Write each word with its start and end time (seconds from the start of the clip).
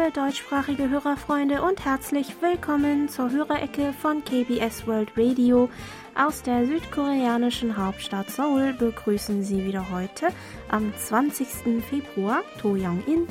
liebe 0.00 0.12
deutschsprachige 0.12 0.88
Hörerfreunde 0.88 1.62
und 1.62 1.84
herzlich 1.84 2.36
willkommen 2.40 3.08
zur 3.08 3.30
Hörerecke 3.30 3.92
von 3.92 4.24
KBS 4.24 4.86
World 4.86 5.10
Radio. 5.16 5.68
Aus 6.14 6.42
der 6.42 6.66
südkoreanischen 6.66 7.76
Hauptstadt 7.76 8.30
Seoul 8.30 8.72
begrüßen 8.72 9.42
Sie 9.42 9.64
wieder 9.64 9.90
heute 9.90 10.28
am 10.68 10.92
20. 10.96 11.82
Februar 11.82 12.42
To 12.60 12.70
Young-in 12.70 13.26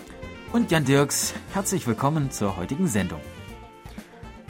und 0.53 0.70
Jan 0.70 0.85
Dirks. 0.85 1.34
Herzlich 1.53 1.88
willkommen 1.88 2.30
zur 2.30 2.55
heutigen 2.58 2.88
Sendung. 2.88 3.22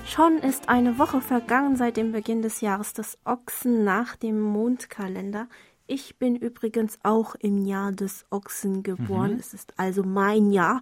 Schon 0.06 0.40
ist 0.40 0.68
eine 0.68 0.98
Woche 0.98 1.22
vergangen 1.22 1.78
seit 1.78 1.96
dem 1.96 2.12
Beginn 2.12 2.42
des 2.42 2.62
Jahres 2.62 2.94
des 2.94 3.18
Ochsen 3.24 3.84
nach 3.84 4.16
dem 4.16 4.42
Mondkalender. 4.42 5.48
Ich 5.92 6.20
bin 6.20 6.36
übrigens 6.36 7.00
auch 7.02 7.34
im 7.34 7.66
Jahr 7.66 7.92
des 7.92 8.24
Ochsen 8.30 8.84
geboren. 8.84 9.34
Mhm. 9.34 9.40
Es 9.40 9.56
ist 9.56 9.74
also 9.78 10.04
mein 10.04 10.52
Jahr. 10.52 10.82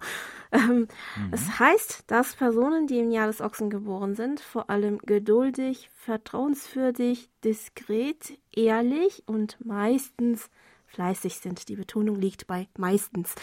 Ähm, 0.51 0.79
mhm. 0.79 0.87
Es 1.31 1.59
heißt, 1.59 2.03
dass 2.07 2.35
Personen, 2.35 2.87
die 2.87 2.99
im 2.99 3.11
Jahr 3.11 3.27
des 3.27 3.39
Ochsen 3.39 3.69
geboren 3.69 4.15
sind, 4.15 4.41
vor 4.41 4.69
allem 4.69 4.97
geduldig, 4.97 5.89
vertrauenswürdig, 5.95 7.29
diskret, 7.43 8.37
ehrlich 8.53 9.23
und 9.27 9.57
meistens 9.65 10.49
fleißig 10.97 11.37
sind. 11.37 11.69
Die 11.69 11.75
Betonung 11.75 12.19
liegt 12.19 12.47
bei 12.47 12.67
meistens. 12.75 13.35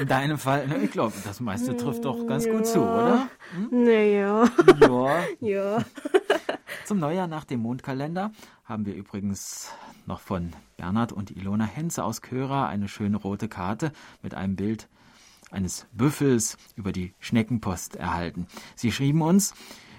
In 0.00 0.08
deinem 0.08 0.38
Fall, 0.38 0.68
ich 0.82 0.90
glaube, 0.90 1.14
das 1.22 1.38
meiste 1.38 1.76
trifft 1.76 2.04
doch 2.04 2.26
ganz 2.26 2.46
ja. 2.46 2.52
gut 2.52 2.66
zu, 2.66 2.80
oder? 2.80 3.28
Hm? 3.54 3.84
Naja. 3.84 4.50
Ja. 4.80 5.24
ja. 5.38 5.84
Zum 6.84 6.98
Neujahr 6.98 7.28
nach 7.28 7.44
dem 7.44 7.60
Mondkalender 7.60 8.32
haben 8.64 8.86
wir 8.86 8.94
übrigens 8.94 9.70
noch 10.06 10.18
von 10.18 10.52
Bernhard 10.76 11.12
und 11.12 11.30
Ilona 11.30 11.64
Henze 11.64 12.02
aus 12.02 12.22
Köra 12.22 12.68
eine 12.68 12.88
schöne 12.88 13.18
rote 13.18 13.48
Karte 13.48 13.92
mit 14.20 14.34
einem 14.34 14.56
Bild 14.56 14.88
eines 15.52 15.86
Büffels 15.92 16.56
über 16.74 16.90
die 16.90 17.14
Schneckenpost 17.20 17.94
erhalten. 17.94 18.48
Sie 18.74 18.90
schrieben 18.90 19.22
uns, 19.22 19.54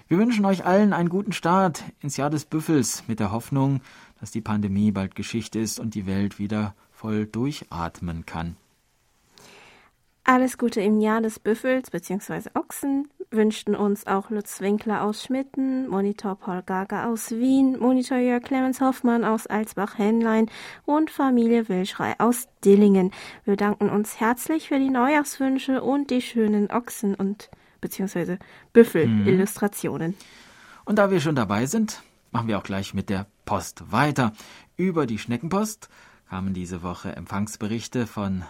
wir 0.08 0.18
wünschen 0.18 0.44
euch 0.44 0.66
allen 0.66 0.92
einen 0.92 1.08
guten 1.08 1.32
Start 1.32 1.84
ins 2.00 2.18
Jahr 2.18 2.28
des 2.28 2.44
Büffels 2.44 3.04
mit 3.06 3.18
der 3.18 3.32
Hoffnung, 3.32 3.80
dass 4.20 4.30
die 4.30 4.40
Pandemie 4.40 4.92
bald 4.92 5.14
Geschichte 5.14 5.58
ist 5.58 5.80
und 5.80 5.94
die 5.94 6.06
Welt 6.06 6.38
wieder 6.38 6.74
voll 6.90 7.26
durchatmen 7.26 8.26
kann. 8.26 8.56
Alles 10.24 10.58
Gute 10.58 10.80
im 10.80 11.00
Jahr 11.00 11.22
des 11.22 11.38
Büffels 11.38 11.90
bzw. 11.90 12.50
Ochsen 12.54 13.08
wünschten 13.30 13.74
uns 13.74 14.06
auch 14.06 14.30
Lutz 14.30 14.60
Winkler 14.60 15.02
aus 15.02 15.24
Schmitten, 15.24 15.88
Monitor 15.88 16.36
Paul 16.36 16.62
Gager 16.62 17.08
aus 17.08 17.30
Wien, 17.30 17.78
Monitor 17.78 18.18
Jörg 18.18 18.42
Clemens 18.42 18.80
Hoffmann 18.80 19.24
aus 19.24 19.46
Alsbach-Henlein 19.46 20.50
und 20.84 21.10
Familie 21.10 21.68
Wilschrei 21.68 22.14
aus 22.18 22.48
Dillingen. 22.64 23.12
Wir 23.44 23.56
danken 23.56 23.88
uns 23.88 24.20
herzlich 24.20 24.68
für 24.68 24.78
die 24.78 24.90
Neujahrswünsche 24.90 25.82
und 25.82 26.10
die 26.10 26.20
schönen 26.20 26.70
Ochsen 26.70 27.14
und 27.14 27.50
bzw. 27.80 28.36
Büffel-Illustrationen. 28.72 30.14
Und 30.84 30.96
da 30.96 31.10
wir 31.10 31.20
schon 31.20 31.34
dabei 31.34 31.66
sind, 31.66 32.02
machen 32.30 32.48
wir 32.48 32.58
auch 32.58 32.64
gleich 32.64 32.94
mit 32.94 33.08
der 33.10 33.26
Post 33.50 33.90
weiter. 33.90 34.32
Über 34.76 35.06
die 35.06 35.18
Schneckenpost 35.18 35.88
kamen 36.28 36.54
diese 36.54 36.84
Woche 36.84 37.16
Empfangsberichte 37.16 38.06
von 38.06 38.44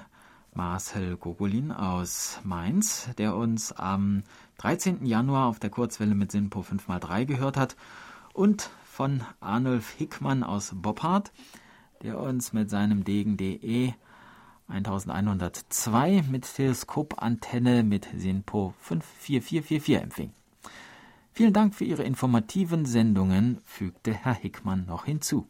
Marcel 0.53 1.17
Gogolin 1.17 1.73
aus 1.73 2.39
Mainz, 2.45 3.09
der 3.17 3.35
uns 3.35 3.73
am 3.73 4.25
13. 4.59 5.07
Januar 5.07 5.47
auf 5.47 5.59
der 5.59 5.71
Kurzwelle 5.71 6.15
mit 6.15 6.31
Sinpo 6.33 6.61
5x3 6.61 7.25
gehört 7.25 7.57
hat, 7.57 7.77
und 8.35 8.69
von 8.85 9.23
Arnulf 9.41 9.89
Hickmann 9.89 10.43
aus 10.43 10.73
Boppard, 10.75 11.33
der 12.03 12.21
uns 12.21 12.53
mit 12.53 12.69
seinem 12.69 13.03
Degen 13.03 13.39
DE 13.39 13.95
1102 14.69 16.25
mit 16.31 16.45
Teleskopantenne 16.55 17.85
mit 17.85 18.07
SINPO 18.15 18.75
54444 18.83 20.03
empfing. 20.03 20.35
Vielen 21.33 21.53
Dank 21.53 21.75
für 21.75 21.85
Ihre 21.85 22.03
informativen 22.03 22.85
Sendungen, 22.85 23.59
fügte 23.65 24.13
Herr 24.13 24.35
Hickmann 24.35 24.87
noch 24.87 25.05
hinzu. 25.05 25.47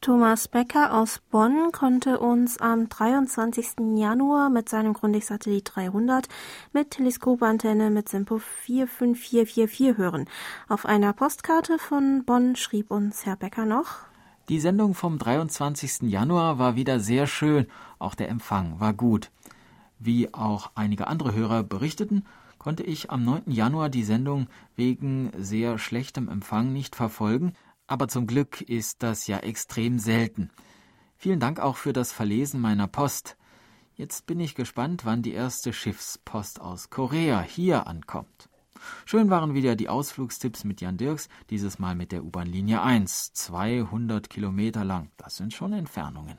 Thomas 0.00 0.48
Becker 0.48 0.94
aus 0.94 1.20
Bonn 1.30 1.72
konnte 1.72 2.20
uns 2.20 2.56
am 2.56 2.88
23. 2.88 3.96
Januar 3.96 4.48
mit 4.48 4.70
seinem 4.70 4.94
Grundig-Satellit 4.94 5.72
300 5.74 6.26
mit 6.72 6.92
Teleskopantenne 6.92 7.90
mit 7.90 8.08
Simpo 8.08 8.38
45444 8.38 9.98
hören. 9.98 10.24
Auf 10.70 10.86
einer 10.86 11.12
Postkarte 11.12 11.78
von 11.78 12.24
Bonn 12.24 12.56
schrieb 12.56 12.90
uns 12.90 13.26
Herr 13.26 13.36
Becker 13.36 13.66
noch. 13.66 13.88
Die 14.48 14.58
Sendung 14.58 14.94
vom 14.94 15.18
23. 15.18 16.10
Januar 16.10 16.58
war 16.58 16.76
wieder 16.76 16.98
sehr 16.98 17.26
schön, 17.26 17.66
auch 17.98 18.14
der 18.14 18.30
Empfang 18.30 18.80
war 18.80 18.94
gut. 18.94 19.30
Wie 19.98 20.32
auch 20.32 20.70
einige 20.74 21.08
andere 21.08 21.34
Hörer 21.34 21.62
berichteten, 21.62 22.24
konnte 22.60 22.82
ich 22.82 23.10
am 23.10 23.24
9. 23.24 23.50
Januar 23.50 23.88
die 23.88 24.04
Sendung 24.04 24.46
wegen 24.76 25.32
sehr 25.36 25.78
schlechtem 25.78 26.28
Empfang 26.28 26.72
nicht 26.72 26.94
verfolgen, 26.94 27.54
aber 27.86 28.06
zum 28.06 28.26
Glück 28.26 28.60
ist 28.60 29.02
das 29.02 29.26
ja 29.26 29.38
extrem 29.38 29.98
selten. 29.98 30.50
Vielen 31.16 31.40
Dank 31.40 31.58
auch 31.58 31.76
für 31.76 31.94
das 31.94 32.12
Verlesen 32.12 32.60
meiner 32.60 32.86
Post. 32.86 33.36
Jetzt 33.94 34.26
bin 34.26 34.38
ich 34.40 34.54
gespannt, 34.54 35.06
wann 35.06 35.22
die 35.22 35.32
erste 35.32 35.72
Schiffspost 35.72 36.60
aus 36.60 36.90
Korea 36.90 37.40
hier 37.40 37.86
ankommt. 37.86 38.50
Schön 39.06 39.30
waren 39.30 39.54
wieder 39.54 39.74
die 39.74 39.88
Ausflugstipps 39.88 40.64
mit 40.64 40.82
Jan 40.82 40.98
Dirks, 40.98 41.28
dieses 41.48 41.78
Mal 41.78 41.94
mit 41.94 42.12
der 42.12 42.24
U-Bahn-Linie 42.24 42.82
1, 42.82 43.32
200 43.32 44.28
Kilometer 44.28 44.84
lang. 44.84 45.10
Das 45.16 45.36
sind 45.36 45.54
schon 45.54 45.72
Entfernungen. 45.72 46.38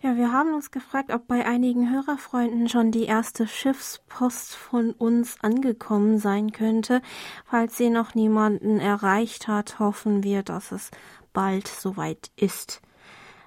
Ja, 0.00 0.16
wir 0.16 0.32
haben 0.32 0.54
uns 0.54 0.70
gefragt, 0.70 1.12
ob 1.12 1.26
bei 1.26 1.44
einigen 1.44 1.90
Hörerfreunden 1.90 2.68
schon 2.68 2.92
die 2.92 3.06
erste 3.06 3.48
Schiffspost 3.48 4.54
von 4.54 4.92
uns 4.92 5.38
angekommen 5.42 6.20
sein 6.20 6.52
könnte. 6.52 7.02
Falls 7.44 7.76
sie 7.76 7.90
noch 7.90 8.14
niemanden 8.14 8.78
erreicht 8.78 9.48
hat, 9.48 9.80
hoffen 9.80 10.22
wir, 10.22 10.44
dass 10.44 10.70
es 10.70 10.92
bald 11.32 11.66
soweit 11.66 12.30
ist. 12.36 12.80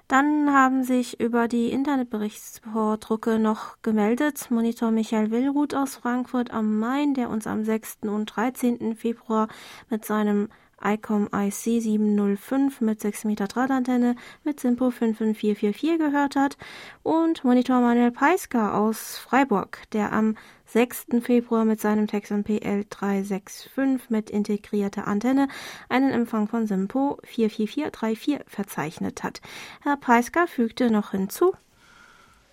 Dann 0.08 0.52
haben 0.52 0.84
sich 0.84 1.18
über 1.20 1.48
die 1.48 1.70
Internetberichtsvordrucke 1.70 3.38
noch 3.38 3.80
gemeldet 3.80 4.50
Monitor 4.50 4.90
Michael 4.90 5.30
Willruth 5.30 5.74
aus 5.74 5.96
Frankfurt 5.96 6.50
am 6.50 6.78
Main, 6.78 7.14
der 7.14 7.30
uns 7.30 7.46
am 7.46 7.64
6. 7.64 8.00
und 8.02 8.26
13. 8.26 8.94
Februar 8.94 9.48
mit 9.88 10.04
seinem 10.04 10.50
ICOM 10.84 11.28
IC 11.32 11.82
705 11.82 12.80
mit 12.80 13.00
6 13.00 13.24
Meter 13.24 13.46
Drahtantenne 13.46 14.16
mit 14.44 14.60
Simpo 14.60 14.90
55444 14.90 15.98
gehört 15.98 16.36
hat 16.36 16.56
und 17.02 17.44
Monitor 17.44 17.80
Manuel 17.80 18.10
Peiska 18.10 18.78
aus 18.78 19.18
Freiburg, 19.18 19.82
der 19.92 20.12
am 20.12 20.36
6. 20.66 21.06
Februar 21.22 21.64
mit 21.64 21.80
seinem 21.80 22.06
Texan 22.06 22.44
PL 22.44 22.86
365 22.88 24.10
mit 24.10 24.30
integrierter 24.30 25.06
Antenne 25.06 25.48
einen 25.88 26.10
Empfang 26.10 26.48
von 26.48 26.66
Simpo 26.66 27.18
44434 27.24 28.40
verzeichnet 28.46 29.22
hat. 29.22 29.40
Herr 29.82 29.96
Peiska 29.96 30.46
fügte 30.46 30.90
noch 30.90 31.10
hinzu. 31.10 31.52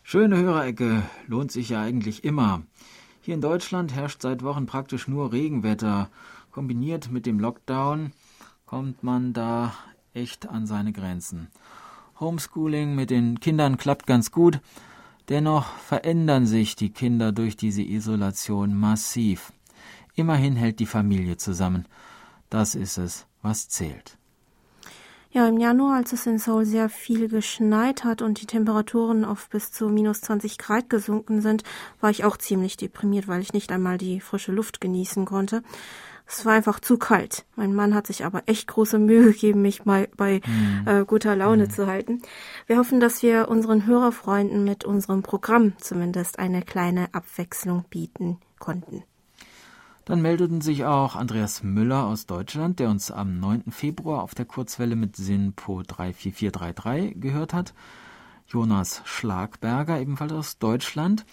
Schöne 0.03 0.37
Hörerecke 0.37 1.03
lohnt 1.27 1.51
sich 1.51 1.69
ja 1.69 1.81
eigentlich 1.81 2.23
immer. 2.23 2.63
Hier 3.21 3.35
in 3.35 3.41
Deutschland 3.41 3.93
herrscht 3.93 4.21
seit 4.21 4.43
Wochen 4.43 4.65
praktisch 4.65 5.07
nur 5.07 5.31
Regenwetter. 5.31 6.09
Kombiniert 6.51 7.11
mit 7.11 7.25
dem 7.25 7.39
Lockdown 7.39 8.11
kommt 8.65 9.03
man 9.03 9.33
da 9.33 9.73
echt 10.13 10.49
an 10.49 10.65
seine 10.65 10.91
Grenzen. 10.91 11.49
Homeschooling 12.19 12.95
mit 12.95 13.11
den 13.11 13.39
Kindern 13.39 13.77
klappt 13.77 14.07
ganz 14.07 14.31
gut, 14.31 14.59
dennoch 15.29 15.67
verändern 15.77 16.47
sich 16.47 16.75
die 16.75 16.89
Kinder 16.89 17.31
durch 17.31 17.55
diese 17.55 17.83
Isolation 17.83 18.75
massiv. 18.75 19.53
Immerhin 20.15 20.55
hält 20.55 20.79
die 20.79 20.85
Familie 20.85 21.37
zusammen. 21.37 21.85
Das 22.49 22.73
ist 22.73 22.97
es, 22.97 23.27
was 23.41 23.69
zählt. 23.69 24.17
Ja, 25.31 25.47
im 25.47 25.59
Januar, 25.59 25.97
als 25.97 26.11
es 26.11 26.25
in 26.25 26.39
Seoul 26.39 26.65
sehr 26.65 26.89
viel 26.89 27.27
geschneit 27.29 28.03
hat 28.03 28.23
und 28.23 28.41
die 28.41 28.47
Temperaturen 28.47 29.23
auf 29.23 29.47
bis 29.49 29.71
zu 29.71 29.87
minus 29.87 30.21
20 30.21 30.57
Grad 30.57 30.89
gesunken 30.89 31.41
sind, 31.41 31.63
war 32.01 32.09
ich 32.09 32.23
auch 32.25 32.35
ziemlich 32.37 32.77
deprimiert, 32.77 33.27
weil 33.27 33.41
ich 33.41 33.53
nicht 33.53 33.71
einmal 33.71 33.99
die 33.99 34.21
frische 34.21 34.51
Luft 34.51 34.81
genießen 34.81 35.25
konnte. 35.25 35.61
Es 36.31 36.45
war 36.45 36.53
einfach 36.53 36.79
zu 36.79 36.97
kalt. 36.97 37.43
Mein 37.55 37.73
Mann 37.73 37.95
hat 37.95 38.05
sich 38.05 38.23
aber 38.23 38.43
echt 38.45 38.67
große 38.67 38.99
Mühe 38.99 39.31
gegeben, 39.31 39.63
mich 39.63 39.85
mal 39.85 40.07
bei 40.15 40.41
mhm. 40.45 40.87
äh, 40.87 41.03
guter 41.03 41.35
Laune 41.35 41.65
mhm. 41.65 41.69
zu 41.71 41.87
halten. 41.87 42.21
Wir 42.67 42.77
hoffen, 42.77 42.99
dass 42.99 43.23
wir 43.23 43.47
unseren 43.49 43.87
Hörerfreunden 43.87 44.63
mit 44.63 44.85
unserem 44.85 45.23
Programm 45.23 45.73
zumindest 45.79 46.37
eine 46.37 46.61
kleine 46.61 47.11
Abwechslung 47.15 47.83
bieten 47.89 48.37
konnten. 48.59 49.03
Dann 50.05 50.21
meldeten 50.21 50.61
sich 50.61 50.85
auch 50.85 51.15
Andreas 51.15 51.63
Müller 51.63 52.05
aus 52.05 52.27
Deutschland, 52.27 52.79
der 52.79 52.89
uns 52.89 53.09
am 53.09 53.39
9. 53.39 53.71
Februar 53.71 54.21
auf 54.21 54.35
der 54.35 54.45
Kurzwelle 54.45 54.95
mit 54.95 55.15
SINPO 55.15 55.83
34433 55.83 57.19
gehört 57.19 57.55
hat. 57.55 57.73
Jonas 58.47 59.01
Schlagberger, 59.05 59.99
ebenfalls 59.99 60.33
aus 60.33 60.57
Deutschland, 60.59 61.25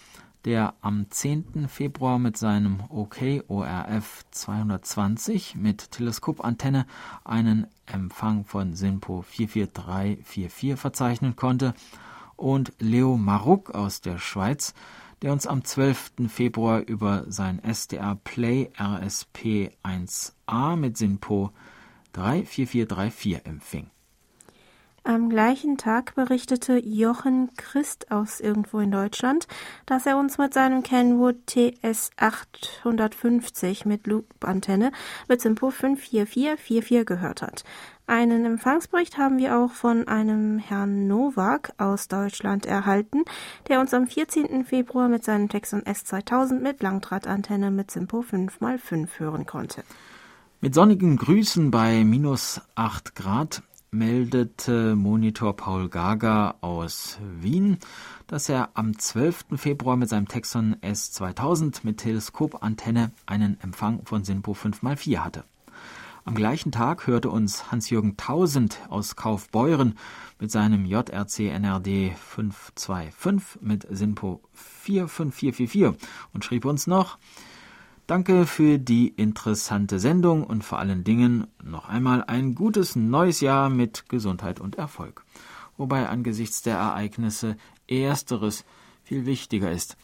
der 0.45 0.75
am 0.81 1.09
10. 1.09 1.67
Februar 1.67 2.19
mit 2.19 2.37
seinem 2.37 2.83
OK 2.89 3.43
ORF 3.47 4.25
220 4.31 5.55
mit 5.55 5.91
Teleskopantenne 5.91 6.85
einen 7.23 7.67
Empfang 7.85 8.45
von 8.45 8.73
SINPO 8.73 9.23
44344 9.23 10.79
verzeichnen 10.79 11.35
konnte 11.35 11.73
und 12.35 12.73
Leo 12.79 13.17
Maruck 13.17 13.71
aus 13.71 14.01
der 14.01 14.19
Schweiz, 14.19 14.73
der 15.21 15.31
uns 15.31 15.47
am 15.47 15.63
12. 15.63 16.29
Februar 16.29 16.79
über 16.81 17.25
sein 17.27 17.61
SDR 17.63 18.15
Play 18.15 18.71
RSP 18.79 19.71
1A 19.83 20.75
mit 20.75 20.97
SINPO 20.97 21.51
34434 22.13 23.45
empfing. 23.45 23.89
Am 25.07 25.29
gleichen 25.29 25.77
Tag 25.77 26.15
berichtete 26.15 26.77
Jochen 26.85 27.49
Christ 27.55 28.11
aus 28.11 28.41
irgendwo 28.41 28.79
in 28.79 28.91
Deutschland, 28.91 29.47
dass 29.85 30.05
er 30.05 30.17
uns 30.17 30.37
mit 30.37 30.53
seinem 30.53 30.83
Kenwood 30.83 31.47
TS 31.47 32.11
850 32.17 33.85
mit 33.85 34.05
Loop-Antenne 34.05 34.91
mit 35.29 35.39
Simpo 35.39 35.69
54444 35.69 37.05
gehört 37.05 37.41
hat. 37.41 37.63
Einen 38.05 38.43
Empfangsbericht 38.43 39.17
haben 39.17 39.37
wir 39.37 39.57
auch 39.57 39.71
von 39.71 40.09
einem 40.09 40.59
Herrn 40.59 41.07
Nowak 41.07 41.71
aus 41.77 42.09
Deutschland 42.09 42.65
erhalten, 42.65 43.23
der 43.69 43.79
uns 43.79 43.93
am 43.93 44.07
14. 44.07 44.65
Februar 44.65 45.07
mit 45.07 45.23
seinem 45.23 45.47
Texon 45.47 45.83
S2000 45.83 46.59
mit 46.59 46.83
Langdrahtantenne 46.83 47.71
mit 47.71 47.91
Simpo 47.91 48.25
5x5 48.29 49.07
hören 49.19 49.45
konnte. 49.45 49.85
Mit 50.59 50.73
sonnigen 50.73 51.15
Grüßen 51.15 51.71
bei 51.71 52.03
minus 52.03 52.59
8 52.75 53.15
Grad 53.15 53.63
meldete 53.97 54.95
Monitor 54.95 55.55
Paul 55.55 55.89
Gaga 55.89 56.55
aus 56.61 57.17
Wien, 57.39 57.79
dass 58.27 58.47
er 58.47 58.69
am 58.75 58.97
12. 58.97 59.45
Februar 59.55 59.97
mit 59.97 60.09
seinem 60.09 60.27
Texon 60.27 60.75
S2000 60.81 61.79
mit 61.81 61.97
Teleskopantenne 61.97 63.11
einen 63.25 63.59
Empfang 63.61 64.05
von 64.05 64.23
SINPO 64.23 64.51
5x4 64.53 65.17
hatte. 65.19 65.43
Am 66.25 66.35
gleichen 66.35 66.71
Tag 66.71 67.07
hörte 67.07 67.29
uns 67.29 67.71
Hans-Jürgen 67.71 68.17
Tausend 68.17 68.79
aus 68.89 69.15
Kaufbeuren 69.15 69.97
mit 70.39 70.51
seinem 70.51 70.85
JRC 70.85 71.39
NRD 71.39 72.13
525 72.17 73.61
mit 73.61 73.87
SINPO 73.89 74.41
45444 74.53 76.07
und 76.33 76.45
schrieb 76.45 76.65
uns 76.65 76.85
noch, 76.85 77.17
Danke 78.07 78.45
für 78.45 78.79
die 78.79 79.09
interessante 79.09 79.99
Sendung 79.99 80.45
und 80.45 80.63
vor 80.63 80.79
allen 80.79 81.03
Dingen 81.03 81.47
noch 81.61 81.89
einmal 81.89 82.23
ein 82.23 82.55
gutes 82.55 82.95
neues 82.95 83.41
Jahr 83.41 83.69
mit 83.69 84.07
Gesundheit 84.07 84.61
und 84.61 84.77
Erfolg. 84.77 85.25
Wobei 85.75 86.07
angesichts 86.07 86.61
der 86.61 86.77
Ereignisse 86.77 87.57
ersteres 87.85 88.63
viel 89.03 89.25
wichtiger 89.25 89.69
ist. 89.69 89.97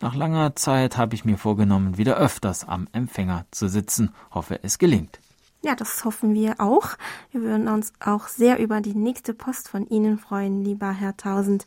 Nach 0.00 0.14
langer 0.14 0.56
Zeit 0.56 0.98
habe 0.98 1.14
ich 1.14 1.24
mir 1.24 1.38
vorgenommen, 1.38 1.96
wieder 1.96 2.18
öfters 2.18 2.68
am 2.68 2.86
Empfänger 2.92 3.46
zu 3.50 3.66
sitzen. 3.68 4.10
Hoffe, 4.30 4.60
es 4.62 4.76
gelingt. 4.76 5.18
Ja, 5.62 5.74
das 5.74 6.04
hoffen 6.04 6.34
wir 6.34 6.56
auch. 6.60 6.98
Wir 7.32 7.40
würden 7.40 7.66
uns 7.66 7.94
auch 7.98 8.28
sehr 8.28 8.58
über 8.58 8.82
die 8.82 8.94
nächste 8.94 9.32
Post 9.32 9.70
von 9.70 9.88
Ihnen 9.88 10.18
freuen, 10.18 10.62
lieber 10.62 10.92
Herr 10.92 11.16
Tausend. 11.16 11.66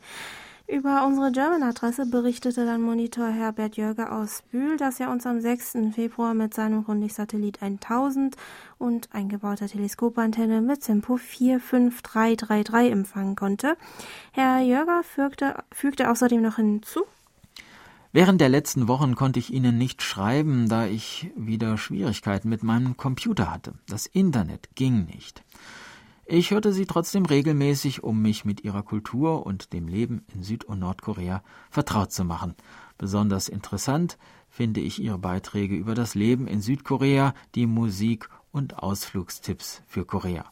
Über 0.71 1.05
unsere 1.05 1.33
German-Adresse 1.33 2.05
berichtete 2.05 2.65
dann 2.65 2.81
Monitor 2.81 3.27
Herbert 3.27 3.75
Jörger 3.75 4.13
aus 4.13 4.41
Bühl, 4.51 4.77
dass 4.77 5.01
er 5.01 5.11
uns 5.11 5.25
am 5.25 5.41
6. 5.41 5.73
Februar 5.93 6.33
mit 6.33 6.53
seinem 6.53 6.79
Rundlichtsatellit 6.79 7.61
1000 7.61 8.37
und 8.77 9.09
eingebauter 9.11 9.67
Teleskopantenne 9.67 10.61
mit 10.61 10.79
Tempo 10.79 11.17
45333 11.17 12.89
empfangen 12.89 13.35
konnte. 13.35 13.75
Herr 14.31 14.61
Jörger 14.61 15.03
fügte, 15.03 15.55
fügte 15.73 16.09
außerdem 16.09 16.41
noch 16.41 16.55
hinzu, 16.55 17.01
Während 18.13 18.41
der 18.41 18.49
letzten 18.49 18.89
Wochen 18.89 19.15
konnte 19.15 19.39
ich 19.39 19.53
Ihnen 19.53 19.77
nicht 19.77 20.01
schreiben, 20.01 20.67
da 20.67 20.85
ich 20.85 21.31
wieder 21.35 21.77
Schwierigkeiten 21.77 22.49
mit 22.49 22.61
meinem 22.61 22.97
Computer 22.97 23.51
hatte. 23.51 23.73
Das 23.87 24.05
Internet 24.05 24.69
ging 24.75 25.05
nicht. 25.05 25.43
Ich 26.33 26.51
hörte 26.51 26.71
sie 26.71 26.85
trotzdem 26.85 27.25
regelmäßig, 27.25 28.03
um 28.03 28.21
mich 28.21 28.45
mit 28.45 28.63
ihrer 28.63 28.83
Kultur 28.83 29.45
und 29.45 29.73
dem 29.73 29.89
Leben 29.89 30.25
in 30.33 30.43
Süd- 30.43 30.63
und 30.63 30.79
Nordkorea 30.79 31.43
vertraut 31.69 32.13
zu 32.13 32.23
machen. 32.23 32.55
Besonders 32.97 33.49
interessant 33.49 34.17
finde 34.47 34.79
ich 34.79 35.01
ihre 35.01 35.17
Beiträge 35.17 35.75
über 35.75 35.93
das 35.93 36.15
Leben 36.15 36.47
in 36.47 36.61
Südkorea, 36.61 37.33
die 37.53 37.65
Musik 37.65 38.29
und 38.53 38.79
Ausflugstipps 38.79 39.81
für 39.85 40.05
Korea. 40.05 40.45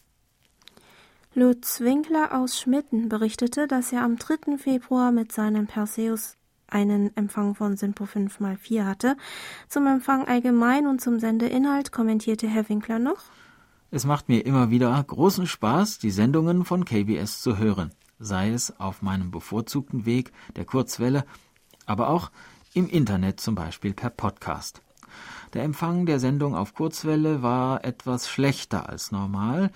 Lutz 1.34 1.80
Winkler 1.80 2.38
aus 2.38 2.60
Schmitten 2.60 3.08
berichtete, 3.08 3.66
dass 3.66 3.94
er 3.94 4.04
am 4.04 4.18
3. 4.18 4.58
Februar 4.58 5.14
mit 5.14 5.32
seinem 5.32 5.66
Perseus 5.66 6.36
einen 6.68 7.16
Empfang 7.16 7.56
von 7.56 7.78
SINPO 7.78 8.04
5x4 8.04 8.84
hatte. 8.84 9.16
Zum 9.70 9.88
Empfang 9.88 10.28
allgemein 10.28 10.88
und 10.88 11.00
zum 11.00 11.20
Sendeinhalt 11.20 11.94
kommentierte 11.94 12.50
Herr 12.50 12.68
Winkler 12.68 13.00
noch. 13.00 13.32
Es 13.92 14.06
macht 14.06 14.30
mir 14.30 14.46
immer 14.46 14.70
wieder 14.70 15.04
großen 15.04 15.48
Spaß, 15.48 15.98
die 15.98 16.12
Sendungen 16.12 16.64
von 16.64 16.86
KBS 16.86 17.42
zu 17.42 17.58
hören, 17.58 17.92
sei 18.20 18.52
es 18.52 18.80
auf 18.80 19.02
meinem 19.02 19.32
bevorzugten 19.32 20.06
Weg 20.06 20.32
der 20.56 20.66
Kurzwelle, 20.66 21.26
aber 21.88 22.10
auch 22.10 22.30
im 22.76 22.88
Internet 22.88 23.40
zum 23.40 23.56
Beispiel 23.56 23.96
per 23.96 24.12
Podcast. 24.12 24.84
Der 25.54 25.64
Empfang 25.64 26.06
der 26.06 26.20
Sendung 26.20 26.56
auf 26.56 26.76
Kurzwelle 26.76 27.42
war 27.42 27.84
etwas 27.84 28.30
schlechter 28.30 28.88
als 28.88 29.12
normal, 29.12 29.72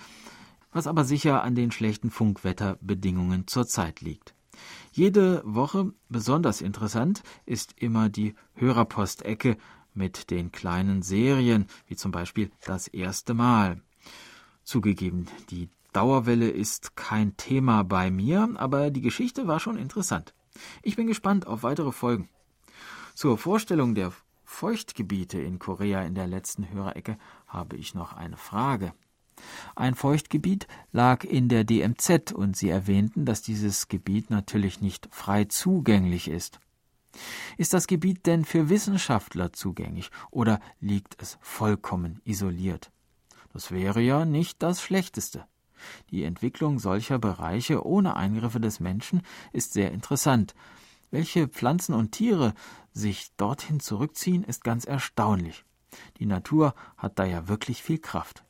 was 0.70 0.86
aber 0.86 1.02
sicher 1.02 1.42
an 1.42 1.56
den 1.56 1.72
schlechten 1.72 2.12
Funkwetterbedingungen 2.12 3.48
zurzeit 3.48 4.00
liegt. 4.00 4.36
Jede 4.92 5.42
Woche 5.44 5.92
besonders 6.08 6.60
interessant 6.60 7.24
ist 7.46 7.74
immer 7.80 8.10
die 8.10 8.36
Hörerpostecke 8.54 9.56
mit 9.92 10.30
den 10.30 10.52
kleinen 10.52 11.02
Serien, 11.02 11.66
wie 11.88 11.96
zum 11.96 12.12
Beispiel 12.12 12.52
das 12.64 12.86
erste 12.86 13.34
Mal. 13.34 13.80
Zugegeben, 14.64 15.28
die 15.50 15.68
Dauerwelle 15.92 16.48
ist 16.48 16.96
kein 16.96 17.36
Thema 17.36 17.84
bei 17.84 18.10
mir, 18.10 18.48
aber 18.56 18.90
die 18.90 19.02
Geschichte 19.02 19.46
war 19.46 19.60
schon 19.60 19.76
interessant. 19.76 20.34
Ich 20.82 20.96
bin 20.96 21.06
gespannt 21.06 21.46
auf 21.46 21.62
weitere 21.62 21.92
Folgen. 21.92 22.28
Zur 23.14 23.38
Vorstellung 23.38 23.94
der 23.94 24.12
Feuchtgebiete 24.44 25.40
in 25.40 25.58
Korea 25.58 26.02
in 26.02 26.14
der 26.14 26.26
letzten 26.26 26.68
Hörerecke 26.68 27.18
habe 27.46 27.76
ich 27.76 27.94
noch 27.94 28.12
eine 28.12 28.36
Frage. 28.36 28.92
Ein 29.74 29.94
Feuchtgebiet 29.94 30.66
lag 30.92 31.24
in 31.24 31.48
der 31.48 31.64
DMZ 31.64 32.32
und 32.32 32.56
Sie 32.56 32.68
erwähnten, 32.68 33.24
dass 33.24 33.42
dieses 33.42 33.88
Gebiet 33.88 34.30
natürlich 34.30 34.80
nicht 34.80 35.08
frei 35.10 35.44
zugänglich 35.44 36.28
ist. 36.28 36.60
Ist 37.56 37.74
das 37.74 37.86
Gebiet 37.86 38.26
denn 38.26 38.44
für 38.44 38.68
Wissenschaftler 38.68 39.52
zugänglich 39.52 40.10
oder 40.30 40.60
liegt 40.80 41.20
es 41.20 41.38
vollkommen 41.40 42.20
isoliert? 42.24 42.90
Das 43.54 43.70
wäre 43.70 44.00
ja 44.00 44.24
nicht 44.24 44.62
das 44.62 44.82
Schlechteste. 44.82 45.46
Die 46.10 46.24
Entwicklung 46.24 46.78
solcher 46.78 47.18
Bereiche 47.18 47.86
ohne 47.86 48.16
Eingriffe 48.16 48.60
des 48.60 48.80
Menschen 48.80 49.22
ist 49.52 49.72
sehr 49.72 49.92
interessant. 49.92 50.54
Welche 51.10 51.46
Pflanzen 51.46 51.94
und 51.94 52.10
Tiere 52.10 52.54
sich 52.92 53.34
dorthin 53.36 53.80
zurückziehen, 53.80 54.42
ist 54.42 54.64
ganz 54.64 54.84
erstaunlich. 54.84 55.64
Die 56.18 56.26
Natur 56.26 56.74
hat 56.96 57.18
da 57.18 57.24
ja 57.24 57.46
wirklich 57.46 57.82
viel 57.82 57.98
Kraft. 57.98 58.44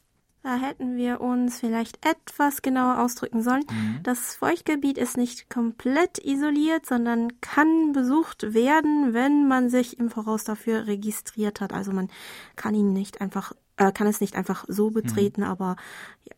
Da 0.44 0.56
hätten 0.56 0.96
wir 0.96 1.22
uns 1.22 1.60
vielleicht 1.60 2.04
etwas 2.04 2.60
genauer 2.60 2.98
ausdrücken 2.98 3.42
sollen. 3.42 3.64
Mhm. 3.70 4.00
Das 4.02 4.34
Feuchtgebiet 4.34 4.98
ist 4.98 5.16
nicht 5.16 5.48
komplett 5.48 6.18
isoliert, 6.18 6.84
sondern 6.84 7.40
kann 7.40 7.92
besucht 7.94 8.52
werden, 8.52 9.14
wenn 9.14 9.48
man 9.48 9.70
sich 9.70 9.98
im 9.98 10.10
Voraus 10.10 10.44
dafür 10.44 10.86
registriert 10.86 11.62
hat. 11.62 11.72
Also 11.72 11.92
man 11.92 12.10
kann 12.56 12.74
ihn 12.74 12.92
nicht 12.92 13.22
einfach, 13.22 13.54
äh, 13.76 13.92
kann 13.92 14.06
es 14.06 14.20
nicht 14.20 14.36
einfach 14.36 14.64
so 14.68 14.90
betreten, 14.90 15.42
mhm. 15.42 15.46
aber 15.46 15.76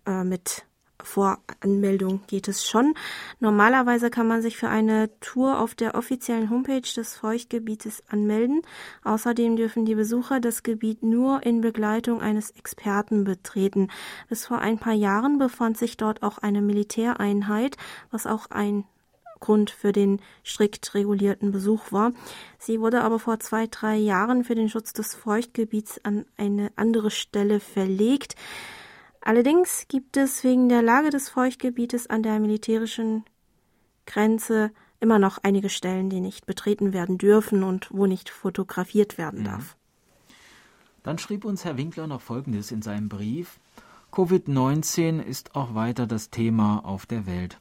äh, 0.06 0.24
mit 0.24 0.64
vor 1.02 1.38
Anmeldung 1.60 2.22
geht 2.26 2.48
es 2.48 2.66
schon. 2.66 2.94
Normalerweise 3.38 4.10
kann 4.10 4.26
man 4.26 4.42
sich 4.42 4.56
für 4.56 4.68
eine 4.68 5.10
Tour 5.20 5.60
auf 5.60 5.74
der 5.74 5.94
offiziellen 5.94 6.50
Homepage 6.50 6.80
des 6.80 7.14
Feuchtgebietes 7.16 8.02
anmelden. 8.08 8.62
Außerdem 9.04 9.56
dürfen 9.56 9.84
die 9.84 9.94
Besucher 9.94 10.40
das 10.40 10.62
Gebiet 10.62 11.02
nur 11.02 11.44
in 11.44 11.60
Begleitung 11.60 12.20
eines 12.20 12.50
Experten 12.50 13.24
betreten. 13.24 13.88
Bis 14.28 14.46
vor 14.46 14.58
ein 14.58 14.78
paar 14.78 14.94
Jahren 14.94 15.38
befand 15.38 15.76
sich 15.76 15.96
dort 15.96 16.22
auch 16.22 16.38
eine 16.38 16.62
Militäreinheit, 16.62 17.76
was 18.10 18.26
auch 18.26 18.50
ein 18.50 18.84
Grund 19.40 19.70
für 19.70 19.92
den 19.92 20.20
strikt 20.44 20.94
regulierten 20.94 21.52
Besuch 21.52 21.92
war. 21.92 22.12
Sie 22.58 22.80
wurde 22.80 23.02
aber 23.02 23.18
vor 23.18 23.40
zwei, 23.40 23.66
drei 23.66 23.96
Jahren 23.96 24.44
für 24.44 24.54
den 24.54 24.68
Schutz 24.68 24.92
des 24.92 25.14
Feuchtgebiets 25.14 26.00
an 26.04 26.24
eine 26.36 26.72
andere 26.76 27.10
Stelle 27.10 27.60
verlegt. 27.60 28.34
Allerdings 29.20 29.86
gibt 29.88 30.16
es 30.16 30.44
wegen 30.44 30.68
der 30.68 30.82
Lage 30.82 31.10
des 31.10 31.28
Feuchtgebietes 31.28 32.08
an 32.08 32.22
der 32.22 32.38
militärischen 32.38 33.24
Grenze 34.06 34.70
immer 35.00 35.18
noch 35.18 35.38
einige 35.42 35.68
Stellen, 35.68 36.10
die 36.10 36.20
nicht 36.20 36.46
betreten 36.46 36.92
werden 36.92 37.18
dürfen 37.18 37.62
und 37.62 37.88
wo 37.90 38.06
nicht 38.06 38.30
fotografiert 38.30 39.18
werden 39.18 39.40
mhm. 39.40 39.44
darf. 39.44 39.76
Dann 41.02 41.18
schrieb 41.18 41.44
uns 41.44 41.64
Herr 41.64 41.76
Winkler 41.76 42.06
noch 42.06 42.20
Folgendes 42.20 42.72
in 42.72 42.82
seinem 42.82 43.08
Brief. 43.08 43.60
Covid-19 44.12 45.20
ist 45.22 45.54
auch 45.54 45.74
weiter 45.74 46.06
das 46.06 46.30
Thema 46.30 46.84
auf 46.84 47.06
der 47.06 47.26
Welt. 47.26 47.60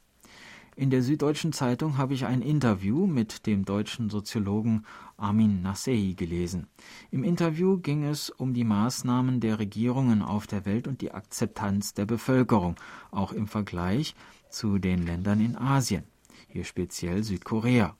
In 0.77 0.89
der 0.89 1.01
Süddeutschen 1.01 1.53
Zeitung 1.53 1.97
habe 1.97 2.13
ich 2.13 2.25
ein 2.25 2.41
Interview 2.41 3.07
mit 3.07 3.45
dem 3.45 3.63
deutschen 3.63 4.09
Soziologen 4.09 4.85
Armin 5.15 5.61
Nassei 5.61 6.13
gelesen. 6.17 6.67
Im 7.11 7.23
Interview 7.23 7.77
ging 7.77 8.03
es 8.03 8.29
um 8.29 8.53
die 8.53 8.65
Maßnahmen 8.65 9.39
der 9.39 9.57
Regierungen 9.57 10.21
auf 10.21 10.47
der 10.47 10.65
Welt 10.65 10.89
und 10.89 10.99
die 10.99 11.13
Akzeptanz 11.13 11.93
der 11.93 12.05
Bevölkerung, 12.05 12.75
auch 13.09 13.31
im 13.31 13.47
Vergleich 13.47 14.15
zu 14.49 14.77
den 14.77 15.05
Ländern 15.05 15.39
in 15.39 15.55
Asien, 15.55 16.03
hier 16.49 16.65
speziell 16.65 17.23
Südkorea. 17.23 17.95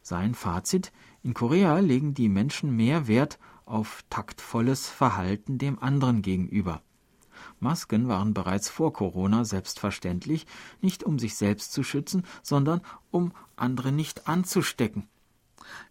Sein 0.00 0.34
Fazit 0.34 0.92
In 1.22 1.34
Korea 1.34 1.78
legen 1.78 2.14
die 2.14 2.30
Menschen 2.30 2.74
mehr 2.74 3.06
Wert 3.06 3.38
auf 3.66 4.02
taktvolles 4.08 4.88
Verhalten 4.88 5.58
dem 5.58 5.78
anderen 5.78 6.22
gegenüber. 6.22 6.80
Masken 7.62 8.08
waren 8.08 8.34
bereits 8.34 8.68
vor 8.68 8.92
Corona 8.92 9.44
selbstverständlich, 9.44 10.46
nicht 10.80 11.04
um 11.04 11.18
sich 11.18 11.34
selbst 11.36 11.72
zu 11.72 11.82
schützen, 11.82 12.24
sondern 12.42 12.80
um 13.10 13.32
andere 13.56 13.92
nicht 13.92 14.28
anzustecken. 14.28 15.08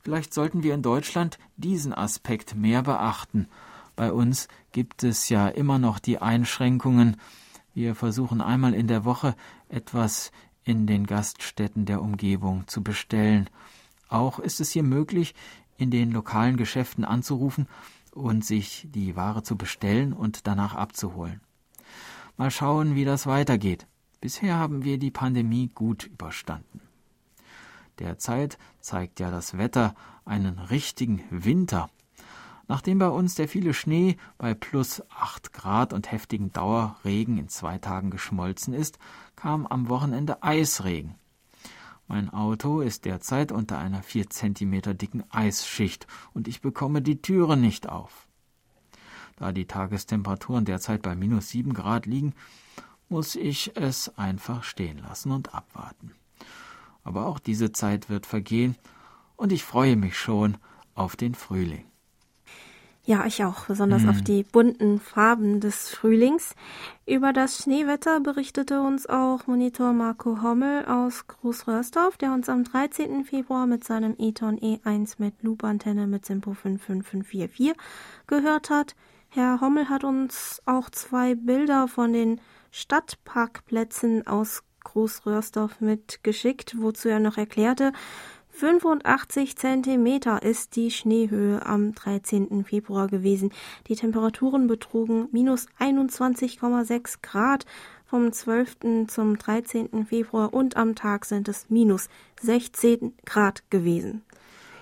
Vielleicht 0.01 0.33
sollten 0.33 0.63
wir 0.63 0.73
in 0.73 0.81
Deutschland 0.81 1.39
diesen 1.57 1.93
Aspekt 1.93 2.55
mehr 2.55 2.83
beachten. 2.83 3.47
Bei 3.95 4.11
uns 4.11 4.47
gibt 4.71 5.03
es 5.03 5.29
ja 5.29 5.47
immer 5.47 5.79
noch 5.79 5.99
die 5.99 6.19
Einschränkungen. 6.19 7.17
Wir 7.73 7.95
versuchen 7.95 8.41
einmal 8.41 8.73
in 8.73 8.87
der 8.87 9.05
Woche 9.05 9.35
etwas 9.69 10.31
in 10.63 10.87
den 10.87 11.07
Gaststätten 11.07 11.85
der 11.85 12.01
Umgebung 12.01 12.67
zu 12.67 12.83
bestellen. 12.83 13.49
Auch 14.09 14.39
ist 14.39 14.59
es 14.59 14.71
hier 14.71 14.83
möglich, 14.83 15.33
in 15.77 15.89
den 15.89 16.11
lokalen 16.11 16.57
Geschäften 16.57 17.05
anzurufen 17.05 17.67
und 18.11 18.45
sich 18.45 18.87
die 18.89 19.15
Ware 19.15 19.41
zu 19.41 19.57
bestellen 19.57 20.13
und 20.13 20.45
danach 20.47 20.75
abzuholen. 20.75 21.41
Mal 22.41 22.49
schauen, 22.49 22.95
wie 22.95 23.05
das 23.05 23.27
weitergeht. 23.27 23.85
Bisher 24.19 24.57
haben 24.57 24.83
wir 24.83 24.97
die 24.97 25.11
Pandemie 25.11 25.67
gut 25.67 26.05
überstanden. 26.05 26.81
Derzeit 27.99 28.57
zeigt 28.79 29.19
ja 29.19 29.29
das 29.29 29.59
Wetter 29.59 29.93
einen 30.25 30.57
richtigen 30.57 31.21
Winter. 31.29 31.87
Nachdem 32.67 32.97
bei 32.97 33.09
uns 33.09 33.35
der 33.35 33.47
viele 33.47 33.75
Schnee 33.75 34.17
bei 34.39 34.55
plus 34.55 35.03
8 35.11 35.53
Grad 35.53 35.93
und 35.93 36.11
heftigen 36.11 36.51
Dauerregen 36.51 37.37
in 37.37 37.47
zwei 37.47 37.77
Tagen 37.77 38.09
geschmolzen 38.09 38.73
ist, 38.73 38.97
kam 39.35 39.67
am 39.67 39.87
Wochenende 39.87 40.41
Eisregen. 40.41 41.13
Mein 42.07 42.31
Auto 42.31 42.81
ist 42.81 43.05
derzeit 43.05 43.51
unter 43.51 43.77
einer 43.77 44.01
4 44.01 44.31
cm 44.31 44.97
dicken 44.97 45.23
Eisschicht 45.29 46.07
und 46.33 46.47
ich 46.47 46.61
bekomme 46.61 47.03
die 47.03 47.21
Türe 47.21 47.55
nicht 47.55 47.87
auf. 47.87 48.27
Da 49.41 49.51
die 49.51 49.65
Tagestemperaturen 49.65 50.65
derzeit 50.65 51.01
bei 51.01 51.15
minus 51.15 51.49
7 51.49 51.73
Grad 51.73 52.05
liegen, 52.05 52.35
muss 53.09 53.35
ich 53.35 53.75
es 53.75 54.15
einfach 54.15 54.63
stehen 54.63 54.99
lassen 54.99 55.31
und 55.31 55.55
abwarten. 55.55 56.11
Aber 57.03 57.25
auch 57.25 57.39
diese 57.39 57.71
Zeit 57.71 58.07
wird 58.07 58.27
vergehen 58.27 58.75
und 59.37 59.51
ich 59.51 59.63
freue 59.63 59.95
mich 59.95 60.15
schon 60.15 60.57
auf 60.93 61.15
den 61.15 61.33
Frühling. 61.33 61.85
Ja, 63.03 63.25
ich 63.25 63.43
auch, 63.43 63.65
besonders 63.65 64.03
hm. 64.03 64.09
auf 64.09 64.21
die 64.21 64.43
bunten 64.43 64.99
Farben 64.99 65.59
des 65.59 65.89
Frühlings. 65.89 66.53
Über 67.07 67.33
das 67.33 67.57
Schneewetter 67.57 68.19
berichtete 68.19 68.83
uns 68.83 69.07
auch 69.07 69.47
Monitor 69.47 69.91
Marco 69.91 70.43
Hommel 70.43 70.85
aus 70.85 71.25
Großröhrsdorf, 71.25 72.15
der 72.17 72.31
uns 72.31 72.47
am 72.47 72.63
13. 72.63 73.25
Februar 73.25 73.65
mit 73.65 73.83
seinem 73.83 74.13
Eton 74.19 74.59
E1 74.59 75.15
mit 75.17 75.41
Loop-Antenne 75.41 76.05
mit 76.05 76.27
Simpo 76.27 76.53
55544 76.53 77.73
gehört 78.27 78.69
hat. 78.69 78.95
Herr 79.33 79.61
Hommel 79.61 79.87
hat 79.87 80.03
uns 80.03 80.61
auch 80.65 80.89
zwei 80.89 81.35
Bilder 81.35 81.87
von 81.87 82.11
den 82.11 82.41
Stadtparkplätzen 82.69 84.27
aus 84.27 84.61
Großröhrsdorf 84.83 85.79
mitgeschickt, 85.79 86.75
wozu 86.77 87.07
er 87.07 87.21
noch 87.21 87.37
erklärte, 87.37 87.93
85 88.49 89.55
Zentimeter 89.55 90.43
ist 90.43 90.75
die 90.75 90.91
Schneehöhe 90.91 91.65
am 91.65 91.95
13. 91.95 92.65
Februar 92.65 93.07
gewesen. 93.07 93.53
Die 93.87 93.95
Temperaturen 93.95 94.67
betrugen 94.67 95.29
minus 95.31 95.67
21,6 95.79 97.19
Grad 97.21 97.65
vom 98.05 98.33
12. 98.33 99.07
zum 99.07 99.37
13. 99.37 100.07
Februar 100.07 100.53
und 100.53 100.75
am 100.75 100.93
Tag 100.93 101.23
sind 101.23 101.47
es 101.47 101.69
minus 101.69 102.09
16 102.41 103.13
Grad 103.23 103.63
gewesen. 103.69 104.23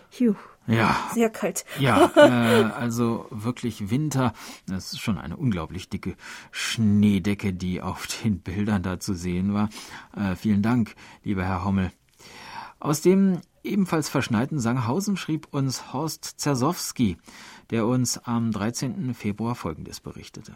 Phew. 0.10 0.34
Ja. 0.70 0.96
Sehr 1.14 1.30
kalt. 1.30 1.66
Ja, 1.80 2.12
äh, 2.16 2.72
also 2.72 3.26
wirklich 3.32 3.90
Winter. 3.90 4.34
Das 4.68 4.94
ist 4.94 5.00
schon 5.00 5.18
eine 5.18 5.36
unglaublich 5.36 5.90
dicke 5.90 6.16
Schneedecke, 6.52 7.54
die 7.54 7.82
auf 7.82 8.08
den 8.24 8.40
Bildern 8.40 8.84
da 8.84 9.00
zu 9.00 9.14
sehen 9.14 9.54
war. 9.54 9.70
Äh, 10.16 10.36
vielen 10.36 10.62
Dank, 10.62 10.96
lieber 11.24 11.44
Herr 11.44 11.66
Hommel. 11.66 11.92
Aus 12.80 13.02
dem 13.02 13.42
ebenfalls 13.64 14.10
verschneiten 14.10 14.60
Sanghausen 14.60 15.18
schrieb 15.18 15.48
uns 15.52 15.92
Horst 15.92 16.40
Zersowski, 16.40 17.18
der 17.72 17.86
uns 17.86 18.18
am 18.18 18.52
13. 18.52 19.14
Februar 19.14 19.56
Folgendes 19.56 20.00
berichtete. 20.00 20.54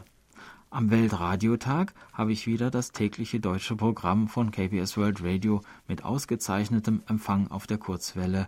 Am 0.70 0.90
Weltradiotag 0.90 1.94
habe 2.14 2.32
ich 2.32 2.48
wieder 2.48 2.72
das 2.72 2.92
tägliche 2.92 3.40
deutsche 3.40 3.76
Programm 3.76 4.28
von 4.28 4.50
KBS 4.50 4.98
World 4.98 5.24
Radio 5.24 5.62
mit 5.88 6.04
ausgezeichnetem 6.04 7.04
Empfang 7.08 7.52
auf 7.52 7.68
der 7.68 7.78
Kurzwelle 7.78 8.48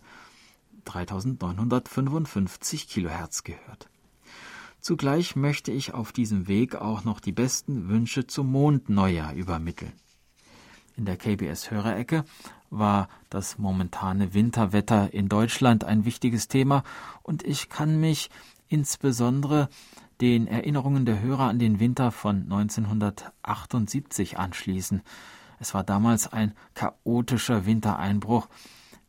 3955 0.86 2.88
Kilohertz 2.88 3.44
gehört. 3.44 3.90
Zugleich 4.80 5.36
möchte 5.36 5.72
ich 5.72 5.94
auf 5.94 6.12
diesem 6.12 6.48
Weg 6.48 6.76
auch 6.76 7.04
noch 7.04 7.20
die 7.20 7.32
besten 7.32 7.90
Wünsche 7.90 8.28
zum 8.28 8.52
Mondneujahr 8.52 9.34
übermitteln. 9.34 9.94
In 10.96 11.06
der 11.06 11.18
KBS 11.18 11.72
Hörerecke 11.72 12.24
war 12.70 13.10
das 13.30 13.58
momentane 13.58 14.34
Winterwetter 14.34 15.14
in 15.14 15.28
Deutschland 15.28 15.84
ein 15.84 16.06
wichtiges 16.06 16.48
Thema 16.48 16.84
und 17.24 17.44
ich 17.44 17.70
kann 17.70 18.00
mich 18.00 18.30
insbesondere 18.68 19.70
den 20.22 20.48
Erinnerungen 20.48 21.06
der 21.06 21.20
Hörer 21.20 21.50
an 21.50 21.60
den 21.60 21.80
Winter 21.80 22.12
von 22.12 22.44
1978 22.44 24.38
anschließen. 24.38 25.02
Es 25.60 25.74
war 25.74 25.84
damals 25.84 26.32
ein 26.32 26.54
chaotischer 26.74 27.66
Wintereinbruch, 27.66 28.48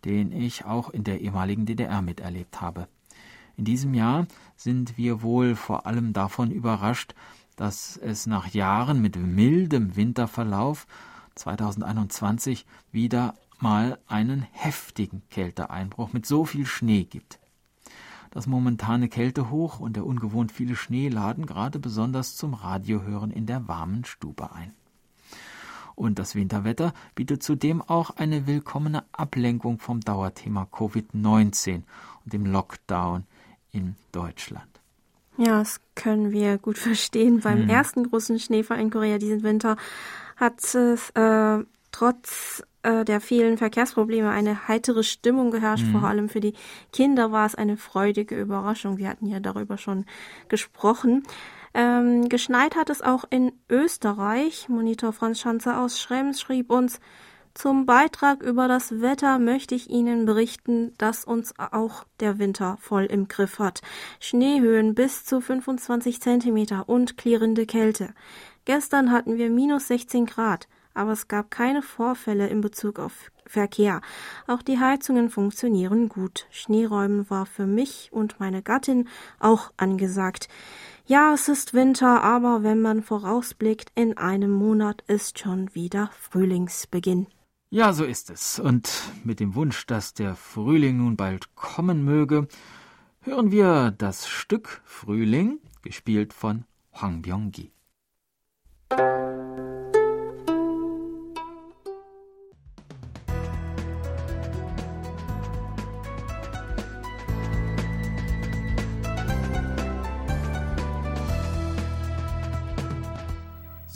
den 0.06 0.30
ich 0.30 0.64
auch 0.64 0.88
in 0.90 1.02
der 1.02 1.20
ehemaligen 1.20 1.66
DDR 1.66 2.00
miterlebt 2.00 2.60
habe. 2.60 2.86
In 3.56 3.64
diesem 3.64 3.92
Jahr 3.92 4.26
sind 4.56 4.96
wir 4.96 5.20
wohl 5.20 5.56
vor 5.56 5.84
allem 5.84 6.12
davon 6.12 6.52
überrascht, 6.52 7.14
dass 7.56 7.96
es 7.96 8.26
nach 8.26 8.48
Jahren 8.54 9.02
mit 9.02 9.16
mildem 9.16 9.96
Winterverlauf 9.96 10.86
2021 11.34 12.66
wieder 12.92 13.34
mal 13.58 13.98
einen 14.06 14.46
heftigen 14.52 15.22
Kälteeinbruch 15.30 16.12
mit 16.12 16.24
so 16.24 16.44
viel 16.44 16.66
Schnee 16.66 17.04
gibt. 17.04 17.40
Das 18.30 18.46
momentane 18.46 19.08
Kältehoch 19.08 19.80
und 19.80 19.96
der 19.96 20.06
ungewohnt 20.06 20.52
viele 20.52 20.76
Schnee 20.76 21.08
laden 21.08 21.46
gerade 21.46 21.80
besonders 21.80 22.36
zum 22.36 22.54
Radiohören 22.54 23.32
in 23.32 23.46
der 23.46 23.66
warmen 23.66 24.04
Stube 24.04 24.52
ein. 24.52 24.72
Und 25.96 26.18
das 26.18 26.34
Winterwetter 26.34 26.92
bietet 27.14 27.42
zudem 27.42 27.82
auch 27.82 28.10
eine 28.10 28.46
willkommene 28.46 29.02
Ablenkung 29.12 29.78
vom 29.78 30.00
Dauerthema 30.00 30.68
Covid-19 30.70 31.82
und 32.24 32.32
dem 32.32 32.46
Lockdown 32.46 33.24
in 33.72 33.96
Deutschland. 34.12 34.68
Ja, 35.38 35.58
das 35.58 35.80
können 35.94 36.32
wir 36.32 36.58
gut 36.58 36.78
verstehen. 36.78 37.40
Beim 37.40 37.62
hm. 37.62 37.68
ersten 37.68 38.08
großen 38.08 38.38
Schneefall 38.38 38.78
in 38.78 38.90
Korea 38.90 39.18
diesen 39.18 39.42
Winter 39.42 39.76
hat 40.36 40.62
es 40.62 41.10
äh, 41.10 41.64
trotz 41.92 42.62
äh, 42.82 43.04
der 43.04 43.20
vielen 43.20 43.58
Verkehrsprobleme 43.58 44.30
eine 44.30 44.68
heitere 44.68 45.02
Stimmung 45.02 45.50
geherrscht. 45.50 45.86
Mhm. 45.86 45.92
Vor 45.92 46.04
allem 46.04 46.28
für 46.28 46.40
die 46.40 46.54
Kinder 46.92 47.32
war 47.32 47.46
es 47.46 47.54
eine 47.54 47.76
freudige 47.76 48.38
Überraschung. 48.38 48.98
Wir 48.98 49.08
hatten 49.08 49.26
ja 49.26 49.40
darüber 49.40 49.76
schon 49.76 50.04
gesprochen. 50.48 51.24
Ähm, 51.76 52.30
geschneit 52.30 52.74
hat 52.74 52.88
es 52.88 53.02
auch 53.02 53.24
in 53.28 53.52
Österreich. 53.68 54.70
Monitor 54.70 55.12
Franz 55.12 55.40
Schanzer 55.40 55.78
aus 55.78 56.00
Schrems 56.00 56.40
schrieb 56.40 56.70
uns, 56.70 57.00
zum 57.52 57.84
Beitrag 57.84 58.42
über 58.42 58.66
das 58.66 59.02
Wetter 59.02 59.38
möchte 59.38 59.74
ich 59.74 59.90
Ihnen 59.90 60.24
berichten, 60.24 60.94
dass 60.96 61.26
uns 61.26 61.52
auch 61.58 62.04
der 62.20 62.38
Winter 62.38 62.78
voll 62.80 63.04
im 63.04 63.28
Griff 63.28 63.58
hat. 63.58 63.82
Schneehöhen 64.20 64.94
bis 64.94 65.26
zu 65.26 65.42
25 65.42 66.22
Zentimeter 66.22 66.88
und 66.88 67.18
klirrende 67.18 67.66
Kälte. 67.66 68.14
Gestern 68.64 69.12
hatten 69.12 69.36
wir 69.36 69.50
minus 69.50 69.88
16 69.88 70.24
Grad, 70.24 70.68
aber 70.94 71.12
es 71.12 71.28
gab 71.28 71.50
keine 71.50 71.82
Vorfälle 71.82 72.48
in 72.48 72.62
Bezug 72.62 72.98
auf 72.98 73.30
Verkehr. 73.46 74.00
Auch 74.46 74.62
die 74.62 74.80
Heizungen 74.80 75.28
funktionieren 75.28 76.08
gut. 76.08 76.46
Schneeräumen 76.50 77.28
war 77.30 77.44
für 77.46 77.66
mich 77.66 78.08
und 78.12 78.40
meine 78.40 78.62
Gattin 78.62 79.08
auch 79.40 79.72
angesagt. 79.76 80.48
Ja, 81.08 81.34
es 81.34 81.46
ist 81.46 81.72
Winter, 81.72 82.24
aber 82.24 82.64
wenn 82.64 82.80
man 82.80 83.00
vorausblickt, 83.00 83.92
in 83.94 84.18
einem 84.18 84.50
Monat 84.50 85.02
ist 85.06 85.38
schon 85.38 85.72
wieder 85.72 86.10
Frühlingsbeginn. 86.18 87.28
Ja, 87.70 87.92
so 87.92 88.04
ist 88.04 88.28
es. 88.28 88.58
Und 88.58 88.90
mit 89.22 89.38
dem 89.38 89.54
Wunsch, 89.54 89.86
dass 89.86 90.14
der 90.14 90.34
Frühling 90.34 90.96
nun 90.96 91.16
bald 91.16 91.54
kommen 91.54 92.04
möge, 92.04 92.48
hören 93.20 93.52
wir 93.52 93.92
das 93.92 94.26
Stück 94.26 94.82
Frühling, 94.84 95.60
gespielt 95.82 96.32
von 96.32 96.64
Hwang 96.92 97.22
Byung-gi. 97.22 97.75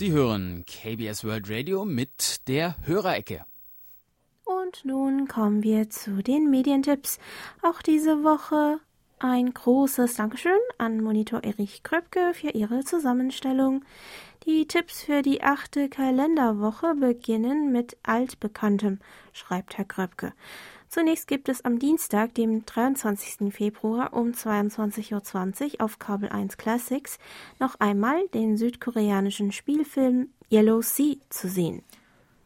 Sie 0.01 0.13
hören 0.13 0.65
KBS 0.65 1.25
World 1.25 1.51
Radio 1.51 1.85
mit 1.85 2.49
der 2.49 2.75
Hörerecke. 2.87 3.45
Und 4.45 4.83
nun 4.87 5.29
kommen 5.29 5.63
wir 5.63 5.91
zu 5.91 6.23
den 6.23 6.49
Medientipps. 6.49 7.19
Auch 7.61 7.83
diese 7.83 8.25
Woche 8.25 8.81
ein 9.19 9.53
großes 9.53 10.15
Dankeschön 10.15 10.59
an 10.79 11.03
Monitor 11.03 11.45
Erich 11.45 11.83
Kröpke 11.83 12.33
für 12.33 12.49
ihre 12.49 12.83
Zusammenstellung. 12.83 13.85
Die 14.47 14.67
Tipps 14.67 15.03
für 15.03 15.21
die 15.21 15.43
achte 15.43 15.91
Kalenderwoche 15.91 16.95
beginnen 16.95 17.71
mit 17.71 17.99
Altbekanntem, 18.03 19.01
schreibt 19.35 19.77
Herr 19.77 19.85
Kröpke. 19.85 20.33
Zunächst 20.91 21.29
gibt 21.29 21.49
es 21.49 21.65
am 21.65 21.79
Dienstag, 21.79 22.35
dem 22.35 22.67
23. 22.67 23.55
Februar 23.55 24.13
um 24.13 24.33
22.20 24.33 25.75
Uhr 25.75 25.85
auf 25.85 26.01
Kabel 26.01 26.31
1 26.31 26.57
Classics 26.57 27.21
noch 27.61 27.77
einmal 27.79 28.27
den 28.35 28.57
südkoreanischen 28.57 29.53
Spielfilm 29.53 30.31
Yellow 30.51 30.83
Sea 30.83 31.15
zu 31.29 31.49
sehen. 31.49 31.85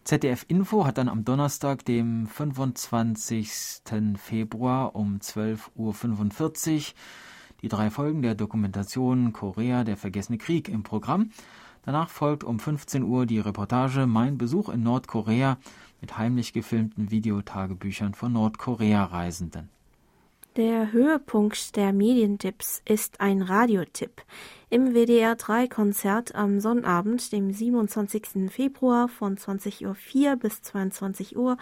ZDF 0.04 0.44
Info 0.48 0.84
hat 0.84 0.98
dann 0.98 1.08
am 1.08 1.24
Donnerstag, 1.24 1.86
dem 1.86 2.26
25. 2.26 3.80
Februar 4.18 4.94
um 4.94 5.20
12.45 5.20 6.74
Uhr 6.76 6.94
die 7.62 7.68
drei 7.68 7.88
Folgen 7.88 8.20
der 8.20 8.34
Dokumentation 8.34 9.32
Korea, 9.32 9.84
der 9.84 9.96
vergessene 9.96 10.36
Krieg 10.36 10.68
im 10.68 10.82
Programm. 10.82 11.30
Danach 11.84 12.08
folgt 12.08 12.44
um 12.44 12.58
15 12.58 13.02
Uhr 13.02 13.26
die 13.26 13.40
Reportage 13.40 14.06
Mein 14.06 14.38
Besuch 14.38 14.68
in 14.70 14.82
Nordkorea 14.82 15.58
mit 16.00 16.16
heimlich 16.16 16.52
gefilmten 16.52 17.10
Videotagebüchern 17.10 18.14
von 18.14 18.32
Nordkorea-Reisenden. 18.32 19.68
Der 20.56 20.92
Höhepunkt 20.92 21.74
der 21.74 21.92
Medientipps 21.92 22.80
ist 22.84 23.20
ein 23.20 23.42
Radiotipp. 23.42 24.22
Im 24.70 24.94
WDR3-Konzert 24.94 26.36
am 26.36 26.60
Sonnabend, 26.60 27.32
dem 27.32 27.52
27. 27.52 28.50
Februar 28.52 29.08
von 29.08 29.36
20.04 29.36 29.84
Uhr 29.84 30.36
bis 30.36 30.62
22 30.62 31.36
Uhr, 31.36 31.56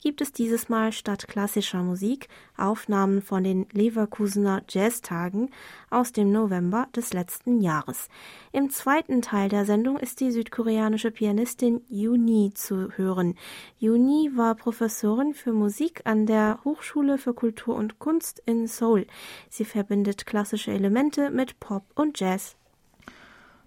gibt 0.00 0.20
es 0.20 0.30
dieses 0.30 0.68
Mal 0.68 0.92
statt 0.92 1.26
klassischer 1.26 1.82
Musik 1.82 2.28
Aufnahmen 2.56 3.20
von 3.20 3.42
den 3.42 3.66
Leverkusener 3.72 4.62
Jazztagen 4.68 5.50
aus 5.90 6.12
dem 6.12 6.32
November 6.32 6.88
des 6.94 7.12
letzten 7.12 7.60
Jahres. 7.60 8.08
Im 8.52 8.70
zweiten 8.70 9.22
Teil 9.22 9.48
der 9.48 9.64
Sendung 9.64 9.98
ist 9.98 10.20
die 10.20 10.30
südkoreanische 10.30 11.10
Pianistin 11.10 11.80
Yuni 11.88 12.52
zu 12.54 12.90
hören. 12.96 13.34
Yuni 13.78 14.30
war 14.34 14.54
Professorin 14.54 15.34
für 15.34 15.52
Musik 15.52 16.02
an 16.04 16.26
der 16.26 16.60
Hochschule 16.64 17.18
für 17.18 17.34
Kultur 17.34 17.76
und 17.76 17.98
Kunst 17.98 18.42
in 18.46 18.66
Seoul. 18.66 19.06
Sie 19.48 19.64
verbindet 19.64 20.26
klassische 20.26 20.72
Elemente 20.72 21.30
mit 21.30 21.60
Pop 21.60 21.84
und 21.94 22.18
Jazz. 22.18 22.56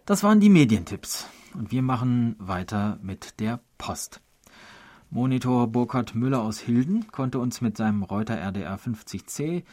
Das 0.05 0.23
waren 0.23 0.39
die 0.39 0.49
Medientipps. 0.49 1.27
Und 1.53 1.71
wir 1.71 1.81
machen 1.81 2.35
weiter 2.39 2.99
mit 3.01 3.39
der 3.39 3.59
Post. 3.77 4.21
Monitor 5.09 5.67
Burkhard 5.67 6.13
Müller 6.13 6.41
aus 6.41 6.59
Hilden 6.59 7.07
konnte 7.11 7.39
uns 7.39 7.61
mit 7.61 7.77
seinem 7.77 8.03
Reuter 8.03 8.35
RDR 8.37 8.77
50C 8.77 9.63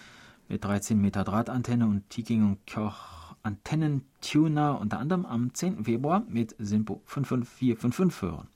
mit 0.49 0.65
13 0.65 1.00
Meter 1.00 1.25
Drahtantenne 1.25 1.87
und 1.87 2.09
Tiking 2.11 2.45
und 2.45 2.67
Koch 2.67 3.35
Antennentuner 3.43 4.81
unter 4.81 4.99
anderem 4.99 5.25
am 5.25 5.55
10. 5.55 5.85
Februar 5.85 6.25
mit 6.29 6.57
Simpo 6.59 7.00
55455 7.07 8.23
hören 8.23 8.49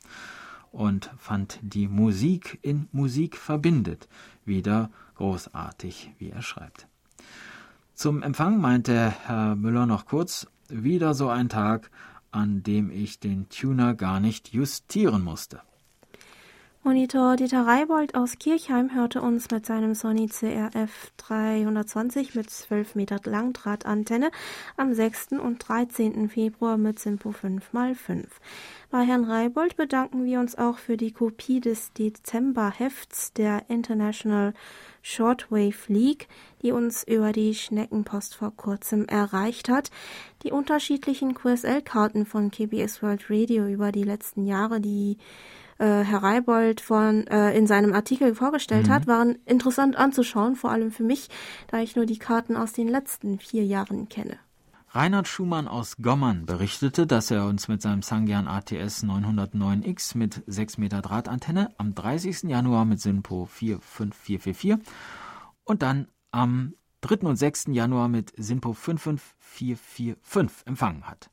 und 0.72 1.10
fand 1.18 1.58
die 1.62 1.88
Musik 1.88 2.58
in 2.62 2.88
Musik 2.92 3.36
verbindet 3.36 4.08
wieder 4.44 4.90
großartig, 5.16 6.12
wie 6.18 6.30
er 6.30 6.42
schreibt. 6.42 6.88
Zum 7.94 8.22
Empfang 8.22 8.60
meinte 8.60 9.10
Herr 9.26 9.54
Müller 9.54 9.86
noch 9.86 10.06
kurz, 10.06 10.46
wieder 10.68 11.14
so 11.14 11.28
ein 11.28 11.48
Tag, 11.48 11.90
an 12.30 12.62
dem 12.62 12.90
ich 12.90 13.20
den 13.20 13.48
Tuner 13.48 13.94
gar 13.94 14.20
nicht 14.20 14.52
justieren 14.52 15.22
musste. 15.22 15.60
Monitor 16.82 17.36
Dieter 17.36 17.66
Reibold 17.66 18.14
aus 18.14 18.38
Kirchheim 18.38 18.94
hörte 18.94 19.20
uns 19.20 19.50
mit 19.50 19.66
seinem 19.66 19.94
Sony 19.94 20.28
CRF 20.28 21.12
320 21.18 22.34
mit 22.34 22.48
12 22.48 22.94
Meter 22.94 23.20
Langdrahtantenne 23.22 24.30
am 24.78 24.94
6. 24.94 25.32
und 25.32 25.58
13. 25.58 26.30
Februar 26.30 26.78
mit 26.78 26.98
Simpo 26.98 27.32
5x5. 27.32 28.24
Bei 28.90 29.02
Herrn 29.04 29.24
Reibold 29.24 29.76
bedanken 29.76 30.24
wir 30.24 30.40
uns 30.40 30.56
auch 30.56 30.78
für 30.78 30.96
die 30.96 31.12
Kopie 31.12 31.60
des 31.60 31.92
Dezemberhefts 31.92 33.34
der 33.34 33.68
International 33.68 34.54
Shortwave 35.02 35.86
League, 35.88 36.28
die 36.62 36.72
uns 36.72 37.04
über 37.04 37.32
die 37.32 37.54
Schneckenpost 37.54 38.34
vor 38.34 38.56
kurzem 38.56 39.04
erreicht 39.04 39.68
hat. 39.68 39.90
Die 40.44 40.50
unterschiedlichen 40.50 41.34
QSL-Karten 41.34 42.24
von 42.24 42.50
KBS 42.50 43.02
World 43.02 43.26
Radio 43.28 43.66
über 43.66 43.92
die 43.92 44.04
letzten 44.04 44.46
Jahre, 44.46 44.80
die 44.80 45.18
äh, 45.80 46.04
Herr 46.04 46.22
Reibold 46.22 46.80
von, 46.80 47.26
äh, 47.26 47.56
in 47.56 47.66
seinem 47.66 47.92
Artikel 47.94 48.34
vorgestellt 48.34 48.88
mhm. 48.88 48.92
hat, 48.92 49.06
waren 49.06 49.38
interessant 49.46 49.96
anzuschauen, 49.96 50.54
vor 50.54 50.70
allem 50.70 50.92
für 50.92 51.02
mich, 51.02 51.28
da 51.68 51.80
ich 51.80 51.96
nur 51.96 52.06
die 52.06 52.18
Karten 52.18 52.56
aus 52.56 52.72
den 52.72 52.86
letzten 52.86 53.38
vier 53.38 53.64
Jahren 53.64 54.08
kenne. 54.08 54.38
Reinhard 54.92 55.28
Schumann 55.28 55.68
aus 55.68 55.98
Gommern 55.98 56.46
berichtete, 56.46 57.06
dass 57.06 57.30
er 57.30 57.46
uns 57.46 57.68
mit 57.68 57.80
seinem 57.80 58.02
Sangyan 58.02 58.48
ATS 58.48 59.04
909X 59.04 60.18
mit 60.18 60.42
6 60.46 60.78
Meter 60.78 61.00
Drahtantenne 61.00 61.70
am 61.78 61.94
30. 61.94 62.42
Januar 62.42 62.84
mit 62.84 63.00
SINPO 63.00 63.46
45444 63.46 64.78
und 65.64 65.82
dann 65.82 66.08
am 66.32 66.74
3. 67.02 67.26
und 67.28 67.36
6. 67.36 67.66
Januar 67.68 68.08
mit 68.08 68.32
SINPO 68.36 68.72
55445 68.72 70.66
empfangen 70.66 71.06
hat. 71.06 71.30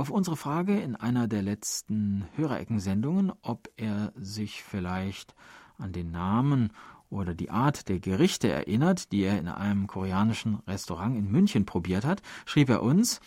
Auf 0.00 0.10
unsere 0.10 0.36
Frage 0.36 0.78
in 0.78 0.94
einer 0.94 1.26
der 1.26 1.42
letzten 1.42 2.24
Hörereckensendungen, 2.36 3.32
ob 3.42 3.68
er 3.76 4.12
sich 4.14 4.62
vielleicht 4.62 5.34
an 5.76 5.90
den 5.90 6.12
Namen 6.12 6.70
oder 7.10 7.34
die 7.34 7.50
Art 7.50 7.88
der 7.88 7.98
Gerichte 7.98 8.48
erinnert, 8.48 9.10
die 9.10 9.22
er 9.22 9.40
in 9.40 9.48
einem 9.48 9.88
koreanischen 9.88 10.60
Restaurant 10.68 11.16
in 11.16 11.32
München 11.32 11.66
probiert 11.66 12.04
hat, 12.04 12.22
schrieb 12.46 12.68
er 12.68 12.84
uns, 12.84 13.20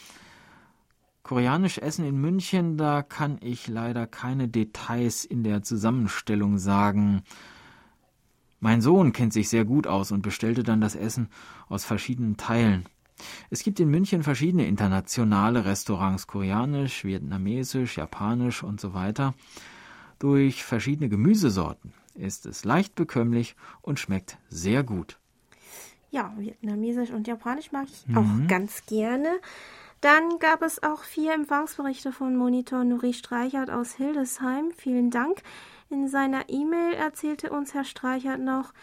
Koreanisch 1.24 1.78
Essen 1.78 2.06
in 2.06 2.22
München, 2.22 2.78
da 2.78 3.04
kann 3.04 3.38
ich 3.42 3.68
leider 3.68 4.08
keine 4.08 4.48
Details 4.48 5.26
in 5.26 5.44
der 5.44 5.64
Zusammenstellung 5.64 6.58
sagen. 6.58 7.24
Mein 8.62 8.80
Sohn 8.80 9.12
kennt 9.12 9.34
sich 9.34 9.50
sehr 9.50 9.66
gut 9.66 9.88
aus 9.88 10.14
und 10.14 10.22
bestellte 10.22 10.64
dann 10.64 10.80
das 10.80 10.96
Essen 10.96 11.28
aus 11.68 11.84
verschiedenen 11.84 12.38
Teilen. 12.38 12.86
Es 13.50 13.64
gibt 13.64 13.80
in 13.80 13.90
München 13.90 14.24
verschiedene 14.24 14.66
internationale 14.66 15.66
Restaurants, 15.66 16.28
koreanisch, 16.28 17.04
vietnamesisch, 17.04 17.98
japanisch 17.98 18.64
und 18.64 18.80
so 18.80 18.94
weiter. 18.94 19.34
Durch 20.20 20.64
verschiedene 20.64 21.10
Gemüsesorten 21.10 21.94
ist 22.16 22.46
es 22.46 22.66
leicht 22.66 22.96
bekömmlich 22.96 23.56
und 23.82 24.00
schmeckt 24.00 24.38
sehr 24.50 24.84
gut. 24.84 25.18
Ja, 26.12 26.34
vietnamesisch 26.38 27.12
und 27.12 27.28
japanisch 27.28 27.72
mag 27.72 27.88
ich 27.88 28.08
mhm. 28.08 28.18
auch 28.18 28.48
ganz 28.48 28.86
gerne. 28.86 29.30
Dann 30.02 30.40
gab 30.40 30.62
es 30.62 30.84
auch 30.84 31.04
vier 31.04 31.34
Empfangsberichte 31.34 32.12
von 32.12 32.36
Monitor 32.36 32.84
Nuri 32.84 33.14
Streichert 33.14 33.70
aus 33.70 33.94
Hildesheim. 33.94 34.72
Vielen 34.76 35.12
Dank. 35.12 35.44
In 35.90 36.08
seiner 36.08 36.50
E-Mail 36.50 36.94
erzählte 36.94 37.52
uns 37.52 37.74
Herr 37.74 37.84
Streichert 37.84 38.40
noch, 38.40 38.74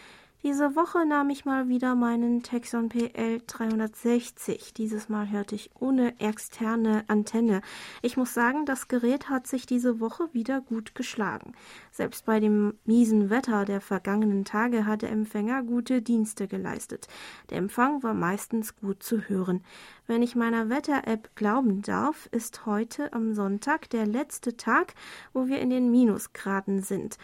diese 0.41 0.77
Woche 0.77 1.05
nahm 1.05 1.29
ich 1.29 1.43
mal 1.43 1.67
wieder 1.67 1.95
meinen 1.95 2.43
Texon 2.43 2.87
PL 2.87 3.41
360. 3.45 4.73
Dieses 4.73 5.09
Mal 5.09 5.29
hörte 5.29 5.53
ich 5.53 5.69
ohne 5.77 6.17
externe 6.21 7.03
Antenne. 7.07 7.61
Ich 8.01 8.15
muss 8.15 8.33
sagen, 8.33 8.65
das 8.65 8.87
Gerät 8.87 9.29
hat 9.29 9.47
sich 9.47 9.65
diese 9.65 9.99
Woche 9.99 10.29
wieder 10.31 10.61
gut 10.61 10.95
geschlagen. 10.95 11.51
Selbst 11.91 12.25
bei 12.25 12.39
dem 12.39 12.75
miesen 12.85 13.29
Wetter 13.29 13.65
der 13.65 13.81
vergangenen 13.81 14.45
Tage 14.45 14.85
hat 14.85 15.01
der 15.01 15.11
Empfänger 15.11 15.61
gute 15.63 16.01
Dienste 16.01 16.47
geleistet. 16.47 17.09
Der 17.49 17.57
Empfang 17.57 18.01
war 18.01 18.13
meistens 18.13 18.77
gut 18.77 19.03
zu 19.03 19.27
hören. 19.27 19.61
Wenn 20.07 20.23
ich 20.23 20.37
meiner 20.37 20.69
Wetter-App 20.69 21.35
glauben 21.35 21.81
darf, 21.81 22.29
ist 22.31 22.65
heute 22.65 23.11
am 23.11 23.33
Sonntag 23.33 23.89
der 23.89 24.05
letzte 24.05 24.55
Tag, 24.55 24.93
wo 25.33 25.47
wir 25.47 25.59
in 25.59 25.69
den 25.69 25.91
Minusgraden 25.91 26.81
sind. 26.81 27.17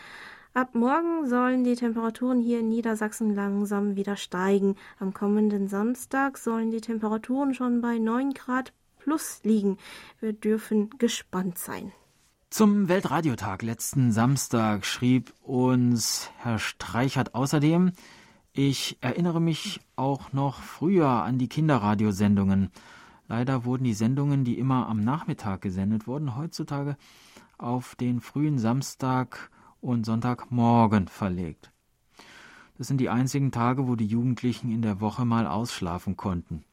Ab 0.56 0.74
morgen 0.74 1.28
sollen 1.28 1.66
die 1.66 1.76
Temperaturen 1.76 2.40
hier 2.40 2.62
in 2.62 2.70
Niedersachsen 2.70 3.36
langsam 3.36 3.98
wieder 3.98 4.16
steigen. 4.16 4.78
Am 5.00 5.14
kommenden 5.14 5.68
Samstag 5.68 6.38
sollen 6.38 6.72
die 6.72 6.80
Temperaturen 6.80 7.54
schon 7.54 7.82
bei 7.82 7.98
9 7.98 8.34
Grad 8.34 8.72
plus 8.98 9.42
liegen. 9.44 9.78
Wir 10.22 10.32
dürfen 10.32 10.92
gespannt 10.92 11.58
sein. 11.58 11.92
Zum 12.50 12.88
Weltradiotag 12.88 13.64
letzten 13.64 14.14
Samstag 14.14 14.86
schrieb 14.86 15.34
uns 15.42 16.32
Herr 16.38 16.58
Streichert 16.58 17.36
außerdem, 17.36 17.92
ich 18.54 18.98
erinnere 19.02 19.42
mich 19.42 19.82
auch 19.98 20.32
noch 20.32 20.62
früher 20.62 21.10
an 21.10 21.38
die 21.38 21.50
Kinderradiosendungen. 21.50 22.72
Leider 23.28 23.66
wurden 23.66 23.84
die 23.84 23.94
Sendungen, 23.94 24.46
die 24.46 24.58
immer 24.58 24.88
am 24.88 25.02
Nachmittag 25.02 25.64
gesendet 25.64 26.08
wurden, 26.08 26.38
heutzutage 26.38 26.96
auf 27.58 27.96
den 27.96 28.22
frühen 28.22 28.58
Samstag 28.58 29.50
und 29.86 30.04
Sonntagmorgen 30.04 31.08
verlegt. 31.08 31.72
Das 32.78 32.88
sind 32.88 32.98
die 32.98 33.10
einzigen 33.10 33.52
Tage, 33.52 33.88
wo 33.88 33.96
die 33.96 34.08
Jugendlichen 34.08 34.72
in 34.72 34.82
der 34.82 35.00
Woche 35.00 35.26
mal 35.26 35.46
ausschlafen 35.48 36.18
konnten. 36.18 36.66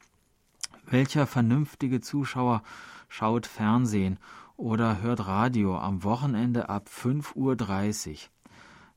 Welcher 0.85 1.27
vernünftige 1.27 2.01
Zuschauer 2.01 2.63
schaut 3.07 3.45
Fernsehen 3.45 4.17
oder 4.57 5.01
hört 5.01 5.27
Radio 5.27 5.77
am 5.77 6.03
Wochenende 6.03 6.69
ab 6.69 6.89
5.30 6.89 7.35
Uhr? 7.35 8.17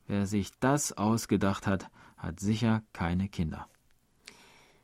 Wer 0.07 0.25
sich 0.25 0.51
das 0.59 0.97
ausgedacht 0.97 1.67
hat, 1.67 1.89
hat 2.17 2.39
sicher 2.39 2.81
keine 2.93 3.29
Kinder. 3.29 3.67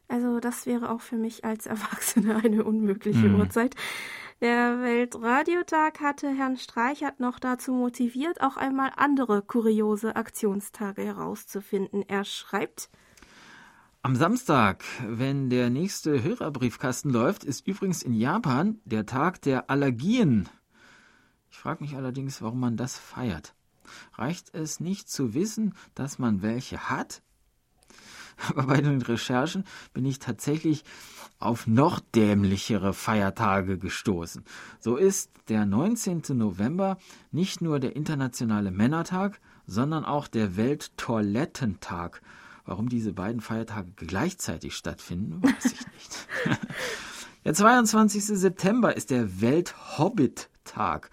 Also 0.07 0.39
das 0.39 0.67
wäre 0.67 0.91
auch 0.91 1.01
für 1.01 1.17
mich 1.17 1.43
als 1.43 1.65
Erwachsene 1.65 2.35
eine 2.43 2.63
unmögliche 2.63 3.29
mhm. 3.29 3.39
Uhrzeit. 3.39 3.75
Der 4.43 4.81
Weltradiotag 4.81 6.01
hatte 6.01 6.27
Herrn 6.27 6.57
Streichert 6.57 7.21
noch 7.21 7.39
dazu 7.39 7.71
motiviert, 7.71 8.41
auch 8.41 8.57
einmal 8.57 8.91
andere 8.97 9.41
kuriose 9.41 10.17
Aktionstage 10.17 11.01
herauszufinden. 11.01 12.03
Er 12.09 12.25
schreibt 12.25 12.89
am 14.01 14.17
Samstag, 14.17 14.83
wenn 15.07 15.49
der 15.49 15.69
nächste 15.69 16.21
Hörerbriefkasten 16.21 17.09
läuft, 17.09 17.45
ist 17.45 17.65
übrigens 17.65 18.03
in 18.03 18.13
Japan 18.13 18.81
der 18.83 19.05
Tag 19.05 19.41
der 19.43 19.69
Allergien. 19.69 20.49
Ich 21.49 21.57
frage 21.57 21.81
mich 21.81 21.95
allerdings, 21.95 22.41
warum 22.41 22.59
man 22.59 22.75
das 22.75 22.97
feiert. 22.97 23.55
Reicht 24.15 24.53
es 24.53 24.81
nicht 24.81 25.07
zu 25.09 25.33
wissen, 25.33 25.73
dass 25.95 26.19
man 26.19 26.41
welche 26.41 26.89
hat? 26.89 27.21
Aber 28.49 28.63
bei 28.63 28.81
den 28.81 29.01
Recherchen 29.01 29.63
bin 29.93 30.05
ich 30.05 30.19
tatsächlich 30.19 30.83
auf 31.39 31.67
noch 31.67 31.99
dämlichere 31.99 32.93
Feiertage 32.93 33.77
gestoßen. 33.77 34.43
So 34.79 34.95
ist 34.95 35.29
der 35.49 35.65
19. 35.65 36.23
November 36.29 36.97
nicht 37.31 37.61
nur 37.61 37.79
der 37.79 37.95
internationale 37.95 38.71
Männertag, 38.71 39.39
sondern 39.67 40.05
auch 40.05 40.27
der 40.27 40.55
Welttoilettentag. 40.55 42.21
Warum 42.65 42.87
diese 42.87 43.11
beiden 43.11 43.41
Feiertage 43.41 43.91
gleichzeitig 43.97 44.75
stattfinden, 44.75 45.43
weiß 45.43 45.65
ich 45.65 45.87
nicht. 45.87 46.27
der 47.45 47.53
22. 47.53 48.23
September 48.23 48.95
ist 48.95 49.09
der 49.09 49.41
Welthobbit-Tag. 49.41 51.09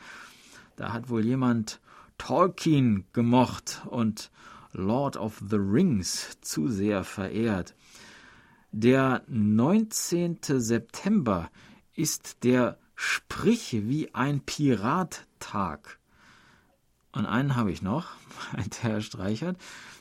Da 0.76 0.92
hat 0.92 1.10
wohl 1.10 1.24
jemand 1.24 1.80
Tolkien 2.18 3.04
gemocht 3.12 3.82
und 3.86 4.30
Lord 4.72 5.16
of 5.16 5.42
the 5.48 5.56
Rings 5.56 6.38
zu 6.40 6.68
sehr 6.68 7.04
verehrt. 7.04 7.74
Der 8.72 9.24
19. 9.26 10.38
September 10.42 11.50
ist 11.94 12.44
der 12.44 12.78
Sprich 12.94 13.88
wie 13.88 14.14
ein 14.14 14.40
Pirat-Tag. 14.40 15.98
Und 17.12 17.26
einen 17.26 17.56
habe 17.56 17.72
ich 17.72 17.82
noch, 17.82 18.08
meinte 18.56 18.82
Herr 18.82 19.00
Streichert. 19.00 19.56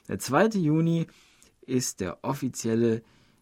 Der 0.08 0.20
2. 0.20 0.60
Juni 0.60 1.08
ist 1.62 2.02
der 2.02 2.24
offizielle 2.24 3.02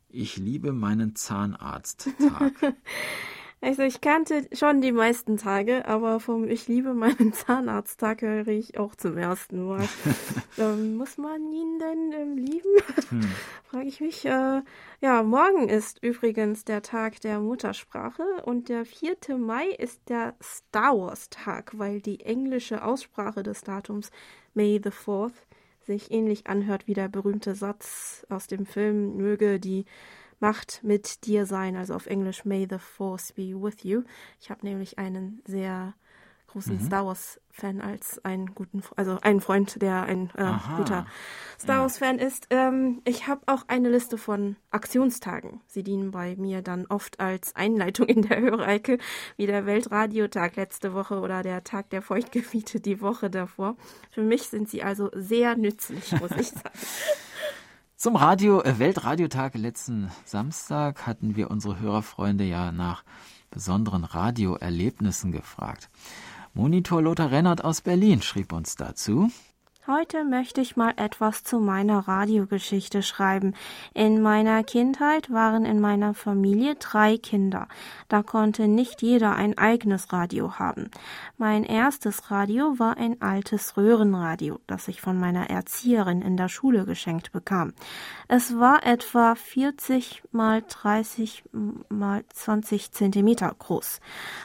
Ich 0.09 0.37
liebe 0.37 0.71
meinen 0.71 1.15
Zahnarzt-Tag. 1.15 2.53
Also 3.60 3.82
ich 3.82 4.02
kannte 4.02 4.48
schon 4.54 4.82
die 4.82 4.91
meisten 4.91 5.38
Tage, 5.38 5.88
aber 5.88 6.20
vom 6.20 6.48
Ich 6.48 6.67
liebe 6.67 6.93
meinen 6.93 7.34
Zahnarzttag 7.34 8.22
höre 8.22 8.48
ich 8.50 8.78
auch 8.78 8.96
zum 8.96 9.17
ersten 9.17 9.65
Mal. 9.65 9.88
ähm, 10.60 10.96
muss 10.98 11.17
man 11.17 11.52
ihn 11.52 11.80
denn 11.80 12.12
ähm, 12.13 12.38
lieben? 12.38 12.70
Hm. 13.10 13.22
Frage 13.63 13.88
ich 13.88 14.00
mich. 14.00 14.26
Äh, 14.26 14.62
ja, 15.02 15.24
morgen 15.24 15.70
ist 15.70 16.04
übrigens 16.04 16.65
der 16.65 16.84
Tag 16.84 17.20
der 17.22 17.39
Muttersprache 17.39 18.24
und 18.46 18.70
der 18.70 18.86
4. 18.86 19.38
Mai 19.38 19.70
ist 19.70 20.08
der 20.08 20.36
Star 20.41 20.96
Wars 20.96 21.30
Tag, 21.32 21.80
weil 21.80 22.00
die 22.00 22.20
englische 22.20 22.86
Aussprache 22.86 23.41
des 23.41 23.62
Datums 23.62 24.12
May 24.54 24.80
the 24.84 24.91
4th 24.91 25.34
sich 25.82 26.12
ähnlich 26.12 26.46
anhört 26.46 26.88
wie 26.88 26.93
der 26.93 27.08
berühmte 27.08 27.56
Satz 27.56 28.26
aus 28.30 28.46
dem 28.46 28.67
Film 28.67 29.17
Möge 29.17 29.60
die 29.60 29.86
Macht 30.39 30.84
mit 30.84 31.26
dir 31.26 31.45
sein, 31.45 31.76
also 31.76 31.93
auf 31.95 32.06
Englisch 32.06 32.45
May 32.45 32.67
the 32.69 32.78
Force 32.78 33.34
be 33.34 33.54
with 33.54 33.84
you. 33.84 34.04
Ich 34.39 34.50
habe 34.50 34.65
nämlich 34.65 35.00
einen 35.00 35.41
sehr 35.45 35.93
großen 36.47 36.76
mhm. 36.76 36.86
Star 36.86 37.06
Wars 37.06 37.39
Fan 37.52 37.82
als 37.82 38.23
einen 38.23 38.54
guten, 38.54 38.84
also 38.95 39.19
einen 39.21 39.41
Freund, 39.41 39.82
der 39.82 40.04
ein 40.04 40.30
äh, 40.36 40.54
guter 40.78 41.06
Star 41.60 41.82
Wars 41.82 41.97
Fan 41.97 42.19
ist. 42.19 42.47
Ähm, 42.50 43.02
ich 43.04 43.28
habe 43.28 43.41
auch 43.47 43.63
eine 43.67 43.89
Liste 43.89 44.17
von 44.17 44.56
Aktionstagen. 44.71 45.62
Sie 45.67 45.84
dienen 45.84 46.12
bei 46.12 46.36
mir 46.36 46.62
dann 46.62 46.86
oft 46.88 47.19
als 47.19 47.56
Einleitung 47.56 48.08
in 48.08 48.21
der 48.21 48.39
Hörecke, 48.39 48.97
wie 49.36 49.47
der 49.47 49.65
Weltradiotag 49.65 50.56
letzte 50.56 50.93
Woche 50.93 51.19
oder 51.19 51.43
der 51.43 51.63
Tag 51.63 51.89
der 51.89 52.02
Feuchtgebiete 52.02 52.80
die 52.80 53.02
Woche 53.02 53.30
davor. 53.30 53.76
Für 54.12 54.21
mich 54.21 54.50
sind 54.50 54.69
sie 54.69 54.84
also 54.84 55.10
sehr 55.13 55.58
nützlich, 55.58 56.12
muss 56.19 56.32
ich 56.32 56.50
sagen. 56.52 56.80
Zum 57.99 58.15
Radio 58.15 58.62
äh, 58.62 58.77
Weltradiotag 58.77 59.55
letzten 59.55 60.12
Samstag 60.23 61.07
hatten 61.07 61.36
wir 61.36 61.49
unsere 61.49 61.79
Hörerfreunde 61.79 62.43
ja 62.43 62.71
nach 62.71 63.03
besonderen 63.49 64.03
Radioerlebnissen 64.03 65.31
gefragt. 65.31 65.89
Monitor 66.53 67.01
Lothar 67.01 67.31
Rennert 67.31 67.63
aus 67.63 67.81
Berlin 67.81 68.21
schrieb 68.21 68.53
uns 68.53 68.75
dazu. 68.75 69.31
Heute 69.89 70.26
möchte 70.26 70.60
ich 70.60 70.76
mal 70.76 70.95
etwas 70.97 71.45
zu 71.45 71.60
meiner 71.60 72.10
Radiogeschichte 72.10 73.02
schreiben. 73.02 73.56
In 73.93 74.21
meiner 74.21 74.62
Kindheit 74.65 75.32
waren 75.32 75.63
in 75.63 75.80
meiner 75.80 76.13
Familie 76.13 76.76
drei 76.76 77.17
Kinder. 77.17 77.69
Da 78.10 78.21
konnte 78.21 78.67
nicht 78.67 79.02
jeder 79.02 79.38
ein 79.38 79.58
eigenes 79.58 80.12
Radio 80.12 80.60
haben. 80.60 80.91
Mein 81.38 81.63
erstes 81.63 82.32
Radio 82.32 82.78
war 82.80 82.97
ein 82.97 83.21
altes 83.21 83.78
Röhrenradio, 83.78 84.60
das 84.67 84.89
ich 84.89 85.00
von 85.00 85.17
meiner 85.17 85.50
Erzieherin 85.50 86.21
in 86.21 86.36
der 86.36 86.50
Schule 86.50 86.84
geschenkt 86.84 87.32
bekam. 87.32 87.71
Es 88.28 88.60
war 88.60 88.86
etwa 88.86 89.36
40 89.36 90.21
mal 90.34 90.63
30 90.67 91.45
mal 91.88 92.26
20 92.28 92.91
Zentimeter 92.91 93.56
groß. 93.58 94.02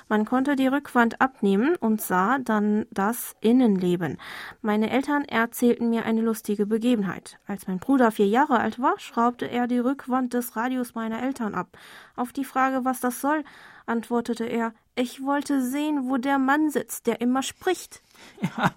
Man 0.09 0.24
konnte 0.24 0.55
die 0.55 0.68
Rückwand 0.68 1.20
abnehmen 1.20 1.74
und 1.74 2.00
sah 2.00 2.38
dann 2.38 2.87
das 2.92 3.35
Innenleben. 3.40 4.18
Meine 4.61 4.90
Eltern 4.90 5.24
erzählten 5.32 5.90
mir 5.90 6.04
eine 6.04 6.20
lustige 6.20 6.66
Begebenheit. 6.66 7.38
Als 7.46 7.66
mein 7.66 7.78
Bruder 7.78 8.12
vier 8.12 8.26
Jahre 8.26 8.60
alt 8.60 8.78
war, 8.80 8.98
schraubte 8.98 9.50
er 9.50 9.66
die 9.66 9.78
Rückwand 9.78 10.34
des 10.34 10.54
Radios 10.56 10.94
meiner 10.94 11.22
Eltern 11.22 11.54
ab. 11.54 11.76
Auf 12.14 12.32
die 12.32 12.44
Frage, 12.44 12.84
was 12.84 13.00
das 13.00 13.20
soll, 13.20 13.42
antwortete 13.86 14.44
er, 14.44 14.74
ich 14.94 15.22
wollte 15.24 15.62
sehen, 15.62 16.08
wo 16.08 16.18
der 16.18 16.38
Mann 16.38 16.70
sitzt, 16.70 17.06
der 17.06 17.20
immer 17.20 17.42
spricht. 17.42 18.02
Ja, 18.42 18.70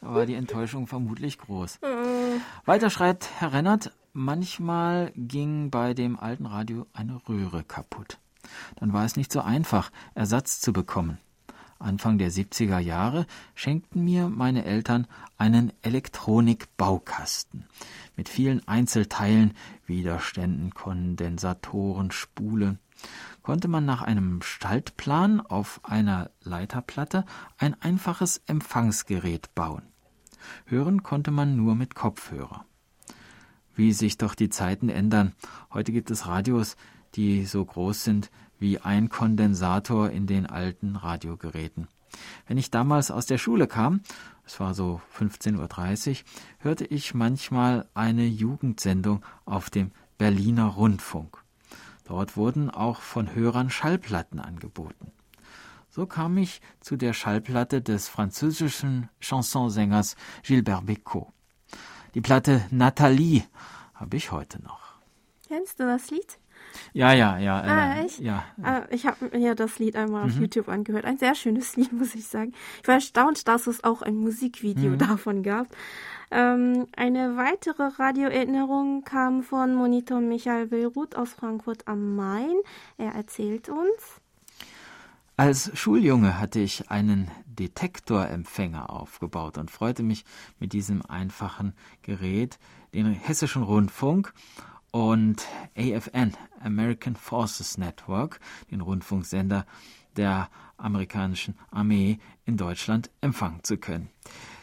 da 0.00 0.14
war 0.14 0.26
die 0.26 0.34
Enttäuschung 0.34 0.88
vermutlich 0.88 1.38
groß. 1.38 1.78
Weiter 2.64 2.90
schreibt 2.90 3.30
Herr 3.38 3.52
Rennert, 3.52 3.92
manchmal 4.12 5.12
ging 5.14 5.70
bei 5.70 5.94
dem 5.94 6.18
alten 6.18 6.46
Radio 6.46 6.86
eine 6.92 7.20
Röhre 7.28 7.62
kaputt. 7.62 8.18
Dann 8.76 8.92
war 8.92 9.04
es 9.04 9.16
nicht 9.16 9.30
so 9.30 9.40
einfach, 9.40 9.92
Ersatz 10.14 10.60
zu 10.60 10.72
bekommen. 10.72 11.18
Anfang 11.82 12.18
der 12.18 12.30
70er 12.30 12.78
Jahre 12.78 13.26
schenkten 13.54 14.04
mir 14.04 14.28
meine 14.28 14.64
Eltern 14.64 15.06
einen 15.36 15.72
Elektronikbaukasten 15.82 17.66
mit 18.16 18.28
vielen 18.28 18.66
Einzelteilen, 18.68 19.54
Widerständen, 19.86 20.74
Kondensatoren, 20.74 22.10
Spule. 22.10 22.78
Konnte 23.42 23.68
man 23.68 23.84
nach 23.84 24.02
einem 24.02 24.42
Schaltplan 24.42 25.40
auf 25.40 25.80
einer 25.82 26.30
Leiterplatte 26.42 27.24
ein 27.58 27.74
einfaches 27.80 28.42
Empfangsgerät 28.46 29.54
bauen. 29.54 29.82
Hören 30.66 31.02
konnte 31.02 31.30
man 31.30 31.56
nur 31.56 31.74
mit 31.74 31.94
Kopfhörer. 31.94 32.64
Wie 33.74 33.92
sich 33.92 34.18
doch 34.18 34.34
die 34.34 34.50
Zeiten 34.50 34.88
ändern. 34.88 35.32
Heute 35.72 35.92
gibt 35.92 36.10
es 36.10 36.26
Radios, 36.26 36.76
die 37.14 37.44
so 37.46 37.64
groß 37.64 38.04
sind 38.04 38.30
wie 38.62 38.78
ein 38.78 39.10
Kondensator 39.10 40.08
in 40.10 40.26
den 40.26 40.46
alten 40.46 40.96
Radiogeräten. 40.96 41.88
Wenn 42.46 42.56
ich 42.56 42.70
damals 42.70 43.10
aus 43.10 43.26
der 43.26 43.36
Schule 43.36 43.66
kam, 43.66 44.00
es 44.46 44.60
war 44.60 44.72
so 44.72 45.02
15.30 45.18 46.10
Uhr, 46.10 46.16
hörte 46.60 46.84
ich 46.84 47.12
manchmal 47.12 47.88
eine 47.92 48.24
Jugendsendung 48.24 49.24
auf 49.44 49.68
dem 49.68 49.90
Berliner 50.16 50.66
Rundfunk. 50.66 51.42
Dort 52.04 52.36
wurden 52.36 52.70
auch 52.70 53.00
von 53.00 53.34
Hörern 53.34 53.68
Schallplatten 53.68 54.38
angeboten. 54.38 55.10
So 55.90 56.06
kam 56.06 56.38
ich 56.38 56.60
zu 56.80 56.96
der 56.96 57.12
Schallplatte 57.12 57.82
des 57.82 58.08
französischen 58.08 59.08
Chansonsängers 59.20 60.16
Gilbert 60.42 60.84
Bécaud. 60.84 61.26
Die 62.14 62.20
Platte 62.20 62.64
Nathalie 62.70 63.44
habe 63.94 64.16
ich 64.16 64.30
heute 64.30 64.62
noch. 64.62 64.80
Kennst 65.48 65.80
du 65.80 65.84
das 65.84 66.10
Lied? 66.10 66.38
Ja, 66.92 67.12
ja, 67.12 67.38
ja. 67.38 67.60
Ah, 67.60 67.94
äh, 67.94 68.04
echt? 68.04 68.20
Ja. 68.20 68.44
Äh, 68.62 68.94
ich 68.94 69.06
habe 69.06 69.36
mir 69.36 69.54
das 69.54 69.78
Lied 69.78 69.96
einmal 69.96 70.24
auf 70.24 70.34
mhm. 70.34 70.42
YouTube 70.42 70.68
angehört. 70.68 71.04
Ein 71.04 71.18
sehr 71.18 71.34
schönes 71.34 71.76
Lied, 71.76 71.92
muss 71.92 72.14
ich 72.14 72.26
sagen. 72.26 72.52
Ich 72.82 72.88
war 72.88 72.96
erstaunt, 72.96 73.48
dass 73.48 73.66
es 73.66 73.84
auch 73.84 74.02
ein 74.02 74.16
Musikvideo 74.16 74.92
mhm. 74.92 74.98
davon 74.98 75.42
gab. 75.42 75.68
Ähm, 76.30 76.86
eine 76.96 77.36
weitere 77.36 77.84
Radioerinnerung 77.98 79.04
kam 79.04 79.42
von 79.42 79.74
Monitor 79.74 80.20
Michael 80.20 80.70
Willruth 80.70 81.14
aus 81.14 81.34
Frankfurt 81.34 81.86
am 81.86 82.16
Main. 82.16 82.56
Er 82.96 83.12
erzählt 83.12 83.68
uns. 83.68 84.22
Als 85.36 85.70
Schuljunge 85.78 86.38
hatte 86.38 86.60
ich 86.60 86.90
einen 86.90 87.30
Detektorempfänger 87.46 88.90
aufgebaut 88.90 89.58
und 89.58 89.70
freute 89.70 90.02
mich 90.02 90.24
mit 90.58 90.72
diesem 90.72 91.04
einfachen 91.04 91.74
Gerät 92.02 92.58
den 92.94 93.12
hessischen 93.12 93.62
Rundfunk 93.62 94.32
und 94.92 95.46
AFN, 95.76 96.34
American 96.60 97.16
Forces 97.16 97.76
Network, 97.78 98.38
den 98.70 98.80
Rundfunksender 98.80 99.66
der 100.16 100.48
amerikanischen 100.76 101.56
Armee 101.70 102.18
in 102.44 102.56
Deutschland 102.56 103.10
empfangen 103.20 103.64
zu 103.64 103.78
können. 103.78 104.10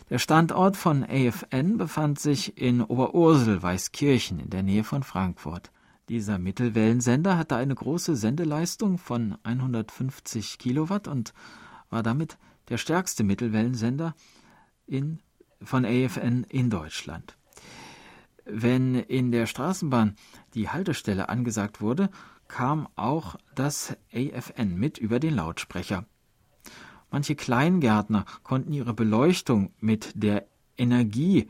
Der 0.10 0.20
Standort 0.20 0.78
von 0.78 1.04
AFN 1.04 1.78
befand 1.78 2.20
sich 2.20 2.58
in 2.58 2.82
Oberursel, 2.82 3.62
Weißkirchen, 3.62 4.40
in 4.40 4.50
der 4.50 4.64
Nähe 4.64 4.84
von 4.84 5.04
Frankfurt. 5.04 5.72
Dieser 6.10 6.40
Mittelwellensender 6.40 7.38
hatte 7.38 7.56
eine 7.56 7.76
große 7.76 8.16
Sendeleistung 8.16 8.98
von 8.98 9.38
150 9.44 10.58
Kilowatt 10.58 11.08
und 11.08 11.34
war 11.92 12.02
damit 12.02 12.38
der 12.70 12.78
stärkste 12.78 13.24
Mittelwellensender 13.24 14.16
in, 14.88 15.20
von 15.62 15.86
AFN 15.86 16.46
in 16.50 16.70
Deutschland. 16.70 17.39
Wenn 18.52 18.96
in 18.96 19.32
der 19.32 19.46
Straßenbahn 19.46 20.16
die 20.54 20.70
Haltestelle 20.70 21.30
angesagt 21.30 21.82
wurde, 21.82 22.10
kam 22.48 22.88
auch 22.96 23.36
das 23.56 23.96
AFN 24.14 24.76
mit 24.76 24.98
über 24.98 25.20
den 25.20 25.36
Lautsprecher. 25.36 26.06
Manche 27.12 27.36
Kleingärtner 27.36 28.26
konnten 28.44 28.74
ihre 28.74 28.94
Beleuchtung 28.94 29.72
mit 29.80 30.12
der 30.16 30.48
Energie 30.78 31.50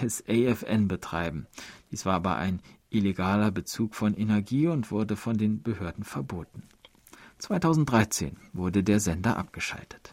des 0.00 0.24
AFN 0.28 0.88
betreiben. 0.88 1.46
Dies 1.90 2.06
war 2.06 2.14
aber 2.14 2.36
ein 2.36 2.60
illegaler 2.90 3.50
Bezug 3.50 3.94
von 3.94 4.14
Energie 4.14 4.66
und 4.66 4.90
wurde 4.90 5.16
von 5.16 5.36
den 5.36 5.62
Behörden 5.62 6.04
verboten. 6.04 6.62
2013 7.38 8.36
wurde 8.52 8.82
der 8.82 9.00
Sender 9.00 9.36
abgeschaltet. 9.36 10.12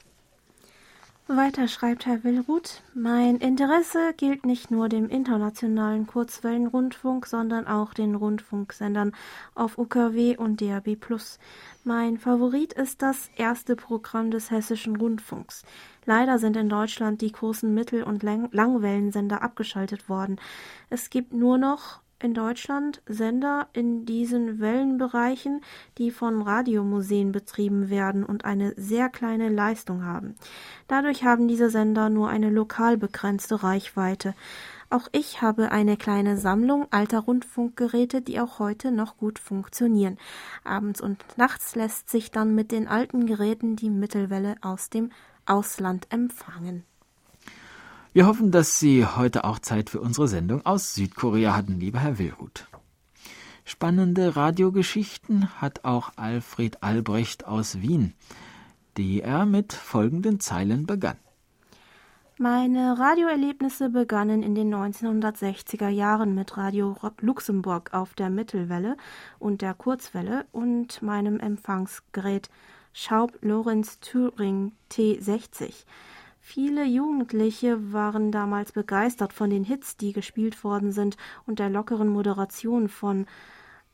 Weiter 1.29 1.67
schreibt 1.67 2.05
Herr 2.05 2.23
Willruth, 2.23 2.81
mein 2.93 3.35
Interesse 3.37 4.13
gilt 4.15 4.45
nicht 4.45 4.71
nur 4.71 4.87
dem 4.87 5.09
internationalen 5.09 6.07
Kurzwellenrundfunk, 6.07 7.25
sondern 7.25 7.67
auch 7.67 7.93
den 7.93 8.15
Rundfunksendern 8.15 9.11
auf 9.53 9.77
UKW 9.77 10.37
und 10.37 10.61
DAB+. 10.61 10.95
Mein 11.83 12.17
Favorit 12.17 12.71
ist 12.71 13.01
das 13.01 13.29
erste 13.35 13.75
Programm 13.75 14.31
des 14.31 14.51
Hessischen 14.51 14.95
Rundfunks. 14.95 15.63
Leider 16.05 16.39
sind 16.39 16.55
in 16.55 16.69
Deutschland 16.69 17.19
die 17.19 17.33
großen 17.33 17.73
Mittel- 17.73 18.03
und 18.03 18.23
Langwellensender 18.23 19.41
abgeschaltet 19.41 20.07
worden. 20.07 20.39
Es 20.89 21.09
gibt 21.09 21.33
nur 21.33 21.57
noch 21.57 21.99
in 22.21 22.33
Deutschland 22.33 23.01
Sender 23.05 23.67
in 23.73 24.05
diesen 24.05 24.59
Wellenbereichen, 24.59 25.61
die 25.97 26.11
von 26.11 26.41
Radiomuseen 26.41 27.31
betrieben 27.31 27.89
werden 27.89 28.23
und 28.23 28.45
eine 28.45 28.73
sehr 28.75 29.09
kleine 29.09 29.49
Leistung 29.49 30.03
haben. 30.03 30.35
Dadurch 30.87 31.23
haben 31.23 31.47
diese 31.47 31.69
Sender 31.69 32.09
nur 32.09 32.29
eine 32.29 32.49
lokal 32.49 32.97
begrenzte 32.97 33.63
Reichweite. 33.63 34.33
Auch 34.89 35.07
ich 35.11 35.41
habe 35.41 35.71
eine 35.71 35.97
kleine 35.97 36.37
Sammlung 36.37 36.87
alter 36.91 37.19
Rundfunkgeräte, 37.19 38.21
die 38.21 38.39
auch 38.39 38.59
heute 38.59 38.91
noch 38.91 39.17
gut 39.17 39.37
funktionieren. 39.37 40.17
Abends 40.63 41.01
und 41.01 41.23
nachts 41.37 41.75
lässt 41.75 42.09
sich 42.09 42.31
dann 42.31 42.55
mit 42.55 42.71
den 42.71 42.87
alten 42.87 43.25
Geräten 43.25 43.75
die 43.75 43.89
Mittelwelle 43.89 44.55
aus 44.61 44.89
dem 44.89 45.11
Ausland 45.45 46.07
empfangen. 46.09 46.83
Wir 48.17 48.25
hoffen, 48.25 48.49
dass 48.49 48.79
Sie 48.79 49.05
heute 49.05 49.43
auch 49.43 49.59
Zeit 49.59 49.91
für 49.91 50.01
unsere 50.01 50.27
Sendung 50.27 50.65
aus 50.65 50.95
Südkorea 50.95 51.55
hatten, 51.55 51.79
lieber 51.79 51.99
Herr 51.99 52.17
Willhut. 52.17 52.67
Spannende 53.63 54.35
Radiogeschichten 54.35 55.61
hat 55.61 55.85
auch 55.85 56.13
Alfred 56.15 56.81
Albrecht 56.81 57.45
aus 57.45 57.79
Wien, 57.79 58.15
die 58.97 59.21
er 59.21 59.45
mit 59.45 59.71
folgenden 59.71 60.39
Zeilen 60.39 60.87
begann. 60.87 61.17
Meine 62.39 62.97
Radioerlebnisse 62.97 63.91
begannen 63.91 64.41
in 64.41 64.55
den 64.55 64.73
1960er 64.73 65.89
Jahren 65.89 66.33
mit 66.33 66.57
Radio 66.57 66.97
Luxemburg 67.21 67.93
auf 67.93 68.15
der 68.15 68.31
Mittelwelle 68.31 68.97
und 69.37 69.61
der 69.61 69.75
Kurzwelle 69.75 70.47
und 70.51 71.03
meinem 71.03 71.39
Empfangsgerät 71.39 72.49
Schaub 72.93 73.37
Lorenz 73.41 73.99
Thüring 73.99 74.71
T60. 74.89 75.85
Viele 76.49 76.85
Jugendliche 76.85 77.91
waren 77.91 78.31
damals 78.31 78.71
begeistert 78.71 79.33
von 79.33 79.49
den 79.49 79.65
Hits, 79.65 79.97
die 79.97 80.13
gespielt 80.13 80.63
worden 80.63 80.93
sind, 80.93 81.17
und 81.45 81.59
der 81.59 81.69
lockeren 81.69 82.07
Moderation 82.07 82.87
von 82.87 83.25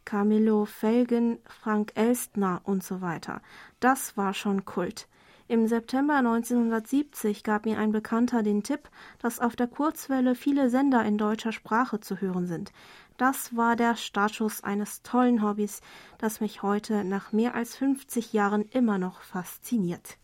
Camillo 0.05 0.65
Felgen, 0.65 1.39
Frank 1.45 1.93
Elstner 1.95 2.61
und 2.63 2.83
so 2.83 3.01
weiter. 3.01 3.41
Das 3.79 4.17
war 4.17 4.35
schon 4.35 4.65
Kult. 4.65 5.07
Im 5.47 5.65
September 5.65 6.17
1970 6.17 7.43
gab 7.43 7.65
mir 7.65 7.79
ein 7.79 7.91
Bekannter 7.91 8.43
den 8.43 8.61
Tipp, 8.61 8.87
dass 9.17 9.39
auf 9.39 9.55
der 9.55 9.67
Kurzwelle 9.67 10.35
viele 10.35 10.69
Sender 10.69 11.03
in 11.03 11.17
deutscher 11.17 11.53
Sprache 11.53 12.01
zu 12.01 12.21
hören 12.21 12.45
sind. 12.45 12.71
Das 13.17 13.57
war 13.57 13.75
der 13.75 13.95
Startschuss 13.95 14.63
eines 14.63 15.01
tollen 15.01 15.41
Hobbys, 15.41 15.81
das 16.19 16.39
mich 16.39 16.61
heute 16.61 17.03
nach 17.03 17.31
mehr 17.31 17.55
als 17.55 17.75
50 17.75 18.31
Jahren 18.31 18.61
immer 18.69 18.99
noch 18.99 19.21
fasziniert. 19.21 20.19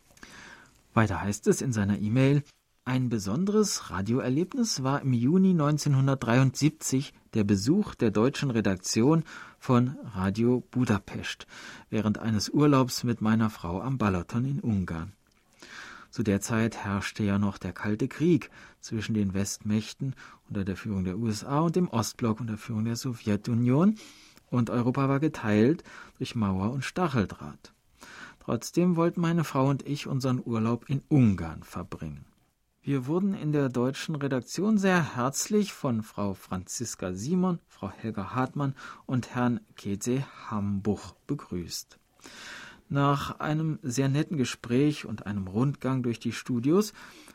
Weiter 1.00 1.22
heißt 1.22 1.48
es 1.48 1.62
in 1.62 1.72
seiner 1.72 1.98
E-Mail, 1.98 2.44
ein 2.84 3.08
besonderes 3.08 3.90
Radioerlebnis 3.90 4.84
war 4.84 5.02
im 5.02 5.14
Juni 5.14 5.52
1973 5.52 7.14
der 7.34 7.46
Besuch 7.46 7.96
der 7.96 8.12
deutschen 8.12 8.52
Redaktion 8.52 9.24
von 9.60 9.96
Radio 10.14 10.62
Budapest 10.72 11.48
während 11.90 12.18
eines 12.18 12.50
Urlaubs 12.50 13.06
mit 13.06 13.22
meiner 13.22 13.50
Frau 13.50 13.80
am 13.80 13.98
Balaton 13.98 14.44
in 14.44 14.60
Ungarn. 14.60 15.14
Zu 16.10 16.22
der 16.24 16.42
Zeit 16.42 16.76
herrschte 16.76 17.24
ja 17.24 17.40
noch 17.40 17.60
der 17.60 17.72
Kalte 17.72 18.10
Krieg 18.10 18.52
zwischen 18.82 19.14
den 19.14 19.34
Westmächten 19.34 20.16
unter 20.50 20.66
der 20.66 20.76
Führung 20.76 21.06
der 21.06 21.18
USA 21.18 21.62
und 21.62 21.78
dem 21.78 21.88
Ostblock 21.88 22.42
unter 22.42 22.58
Führung 22.58 22.84
der 22.84 22.98
Sowjetunion, 22.98 23.96
und 24.52 24.70
Europa 24.70 25.08
war 25.08 25.22
geteilt 25.22 25.86
durch 26.18 26.36
Mauer 26.36 26.72
und 26.72 26.84
Stacheldraht. 26.84 27.72
Trotzdem 28.50 28.96
wollten 28.96 29.22
meine 29.22 29.44
Frau 29.44 29.70
und 29.70 29.86
ich 29.88 30.08
unseren 30.08 30.42
Urlaub 30.44 30.90
in 30.90 31.04
Ungarn 31.08 31.62
verbringen. 31.62 32.26
Wir 32.82 33.06
wurden 33.06 33.36
in 33.36 33.52
der 33.52 33.70
deutschen 33.70 34.16
Redaktion 34.16 34.80
sehr 34.80 35.16
herzlich 35.16 35.72
von 35.72 36.02
Frau 36.02 36.34
Franziska 36.34 37.14
Simon, 37.14 37.60
Frau 37.68 37.92
Helga 37.92 38.34
Hartmann 38.34 38.74
und 39.06 39.36
Herrn 39.36 39.60
Keze 39.76 40.26
Hambuch 40.48 41.14
begrüßt. 41.28 42.00
Nach 42.90 43.40
einem 43.40 43.78
sehr 43.84 44.10
netten 44.10 44.38
Gespräch 44.38 45.06
und 45.06 45.28
einem 45.28 45.46
Rundgang 45.46 46.02
durch 46.02 46.20
die 46.20 46.34
Studios 46.34 46.94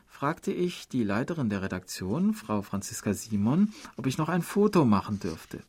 fragte 0.09 0.51
ich 0.51 0.89
die 0.89 1.05
Leiterin 1.05 1.49
der 1.49 1.61
Redaktion, 1.61 2.33
Frau 2.33 2.61
Franziska 2.61 3.13
Simon, 3.13 3.71
ob 3.95 4.05
ich 4.05 4.17
noch 4.17 4.27
ein 4.27 4.41
Foto 4.41 4.83
machen 4.83 5.21
dürfte. 5.21 5.61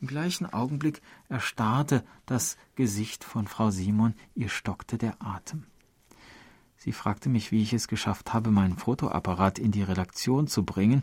Im 0.00 0.06
gleichen 0.06 0.46
Augenblick 0.46 1.02
erstarrte 1.28 2.04
das 2.24 2.56
Gesicht 2.76 3.24
von 3.24 3.48
Frau 3.48 3.70
Simon, 3.70 4.14
ihr 4.34 4.48
stockte 4.48 4.96
der 4.96 5.16
Atem. 5.20 5.66
Sie 6.76 6.92
fragte 6.92 7.28
mich, 7.28 7.50
wie 7.50 7.62
ich 7.62 7.72
es 7.72 7.88
geschafft 7.88 8.32
habe, 8.32 8.52
meinen 8.52 8.76
Fotoapparat 8.76 9.58
in 9.58 9.72
die 9.72 9.82
Redaktion 9.82 10.46
zu 10.46 10.64
bringen, 10.64 11.02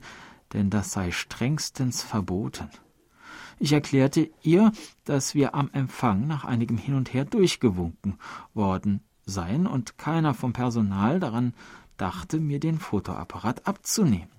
denn 0.53 0.69
das 0.69 0.93
sei 0.93 1.11
strengstens 1.11 2.01
verboten. 2.01 2.69
Ich 3.59 3.73
erklärte 3.73 4.29
ihr, 4.41 4.71
dass 5.03 5.35
wir 5.35 5.55
am 5.55 5.69
Empfang 5.73 6.27
nach 6.27 6.45
einigem 6.45 6.77
Hin 6.77 6.95
und 6.95 7.13
Her 7.13 7.25
durchgewunken 7.25 8.17
worden 8.53 9.01
seien 9.25 9.67
und 9.67 9.97
keiner 9.97 10.33
vom 10.33 10.53
Personal 10.53 11.19
daran 11.19 11.53
dachte, 11.97 12.39
mir 12.39 12.61
den 12.61 12.79
Fotoapparat 12.79 13.67
abzunehmen. 13.67 14.29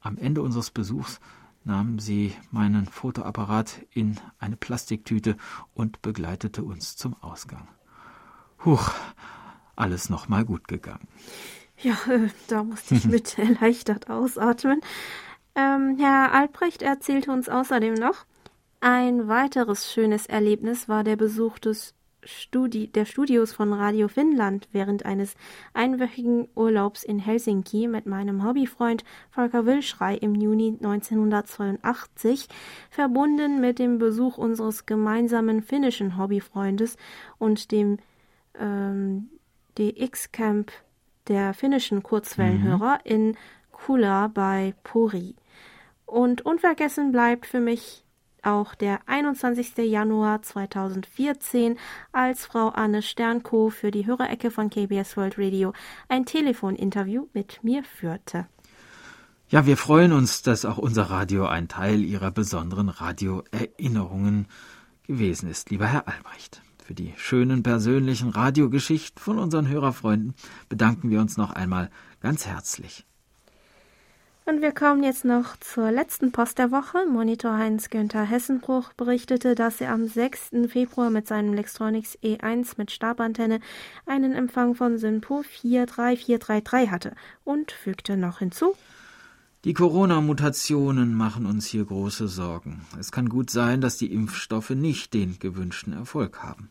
Am 0.00 0.16
Ende 0.16 0.40
unseres 0.40 0.70
Besuchs 0.70 1.20
nahm 1.66 1.98
sie 1.98 2.32
meinen 2.50 2.86
Fotoapparat 2.86 3.84
in 3.90 4.16
eine 4.38 4.56
Plastiktüte 4.56 5.36
und 5.74 6.00
begleitete 6.00 6.62
uns 6.62 6.96
zum 6.96 7.14
Ausgang. 7.22 7.68
Huch, 8.64 8.92
alles 9.74 10.08
nochmal 10.08 10.44
gut 10.44 10.68
gegangen. 10.68 11.08
Ja, 11.78 11.96
äh, 12.08 12.30
da 12.48 12.62
musste 12.62 12.94
ich 12.94 13.04
mit 13.06 13.38
erleichtert 13.38 14.08
ausatmen. 14.08 14.80
Ähm, 15.56 15.96
Herr 15.98 16.32
Albrecht 16.32 16.82
erzählte 16.82 17.32
uns 17.32 17.48
außerdem 17.48 17.94
noch, 17.94 18.26
ein 18.80 19.26
weiteres 19.26 19.92
schönes 19.92 20.26
Erlebnis 20.26 20.88
war 20.88 21.02
der 21.02 21.16
Besuch 21.16 21.58
des 21.58 21.94
Studi 22.26 22.88
der 22.88 23.04
Studios 23.04 23.52
von 23.52 23.72
Radio 23.72 24.08
Finnland 24.08 24.68
während 24.72 25.06
eines 25.06 25.34
einwöchigen 25.72 26.48
Urlaubs 26.54 27.02
in 27.02 27.18
Helsinki 27.18 27.88
mit 27.88 28.06
meinem 28.06 28.44
Hobbyfreund 28.44 29.04
Volker 29.30 29.64
Wilschrei 29.64 30.16
im 30.16 30.34
Juni 30.34 30.76
1982, 30.82 32.48
verbunden 32.90 33.60
mit 33.60 33.78
dem 33.78 33.98
Besuch 33.98 34.36
unseres 34.36 34.86
gemeinsamen 34.86 35.62
finnischen 35.62 36.18
Hobbyfreundes 36.18 36.96
und 37.38 37.70
dem 37.72 37.98
ähm, 38.58 39.30
DX-Camp 39.78 40.72
der 41.28 41.54
finnischen 41.54 42.02
Kurzwellenhörer 42.02 43.00
mhm. 43.04 43.10
in 43.12 43.36
Kula 43.72 44.28
bei 44.28 44.74
Pori. 44.84 45.36
Und 46.06 46.46
unvergessen 46.46 47.12
bleibt 47.12 47.46
für 47.46 47.60
mich 47.60 48.05
auch 48.46 48.74
der 48.74 49.00
21. 49.06 49.76
Januar 49.78 50.42
2014, 50.42 51.78
als 52.12 52.46
Frau 52.46 52.68
Anne 52.68 53.02
Sternko 53.02 53.70
für 53.70 53.90
die 53.90 54.06
Hörerecke 54.06 54.50
von 54.50 54.70
KBS 54.70 55.16
World 55.16 55.38
Radio 55.38 55.72
ein 56.08 56.24
Telefoninterview 56.24 57.26
mit 57.32 57.62
mir 57.62 57.82
führte. 57.84 58.46
Ja, 59.48 59.66
wir 59.66 59.76
freuen 59.76 60.12
uns, 60.12 60.42
dass 60.42 60.64
auch 60.64 60.78
unser 60.78 61.04
Radio 61.04 61.46
ein 61.46 61.68
Teil 61.68 62.02
Ihrer 62.02 62.30
besonderen 62.30 62.88
Radioerinnerungen 62.88 64.48
gewesen 65.06 65.48
ist, 65.48 65.70
lieber 65.70 65.86
Herr 65.86 66.08
Albrecht. 66.08 66.62
Für 66.82 66.94
die 66.94 67.12
schönen 67.16 67.62
persönlichen 67.62 68.30
Radiogeschichten 68.30 69.20
von 69.20 69.38
unseren 69.38 69.68
Hörerfreunden 69.68 70.34
bedanken 70.68 71.10
wir 71.10 71.20
uns 71.20 71.36
noch 71.36 71.50
einmal 71.50 71.90
ganz 72.20 72.46
herzlich. 72.46 73.06
Und 74.48 74.62
wir 74.62 74.70
kommen 74.70 75.02
jetzt 75.02 75.24
noch 75.24 75.56
zur 75.56 75.90
letzten 75.90 76.30
Post 76.30 76.58
der 76.58 76.70
Woche. 76.70 77.04
Monitor 77.04 77.58
Heinz-Günther 77.58 78.22
Hessenbruch 78.22 78.92
berichtete, 78.92 79.56
dass 79.56 79.80
er 79.80 79.90
am 79.90 80.06
6. 80.06 80.68
Februar 80.68 81.10
mit 81.10 81.26
seinem 81.26 81.52
Lextronics 81.52 82.16
E1 82.22 82.74
mit 82.76 82.92
Stabantenne 82.92 83.58
einen 84.06 84.34
Empfang 84.34 84.76
von 84.76 84.98
SYNPO 84.98 85.42
43433 85.42 86.90
hatte 86.92 87.16
und 87.42 87.72
fügte 87.72 88.16
noch 88.16 88.38
hinzu, 88.38 88.74
die 89.64 89.74
Corona-Mutationen 89.74 91.12
machen 91.12 91.44
uns 91.44 91.66
hier 91.66 91.84
große 91.84 92.28
Sorgen. 92.28 92.86
Es 93.00 93.10
kann 93.10 93.28
gut 93.28 93.50
sein, 93.50 93.80
dass 93.80 93.98
die 93.98 94.12
Impfstoffe 94.12 94.70
nicht 94.70 95.12
den 95.12 95.40
gewünschten 95.40 95.92
Erfolg 95.92 96.44
haben. 96.44 96.68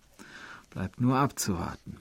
Bleibt 0.69 1.01
nur 1.01 1.17
abzuwarten. 1.17 1.97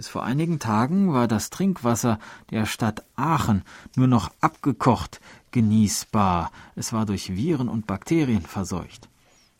Bis 0.00 0.08
vor 0.08 0.24
einigen 0.24 0.58
Tagen 0.58 1.12
war 1.12 1.28
das 1.28 1.50
Trinkwasser 1.50 2.18
der 2.48 2.64
Stadt 2.64 3.04
Aachen 3.16 3.64
nur 3.96 4.06
noch 4.06 4.30
abgekocht 4.40 5.20
genießbar. 5.50 6.52
Es 6.74 6.94
war 6.94 7.04
durch 7.04 7.36
Viren 7.36 7.68
und 7.68 7.86
Bakterien 7.86 8.40
verseucht. 8.40 9.10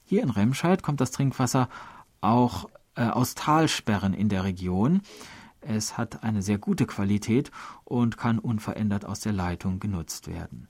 Hier 0.06 0.22
in 0.22 0.30
Remscheid 0.30 0.82
kommt 0.82 1.02
das 1.02 1.10
Trinkwasser 1.10 1.68
auch 2.22 2.70
äh, 2.94 3.02
aus 3.02 3.34
Talsperren 3.34 4.14
in 4.14 4.30
der 4.30 4.44
Region. 4.44 5.02
Es 5.60 5.98
hat 5.98 6.24
eine 6.24 6.40
sehr 6.40 6.56
gute 6.56 6.86
Qualität 6.86 7.50
und 7.84 8.16
kann 8.16 8.38
unverändert 8.38 9.04
aus 9.04 9.20
der 9.20 9.34
Leitung 9.34 9.78
genutzt 9.78 10.26
werden. 10.26 10.68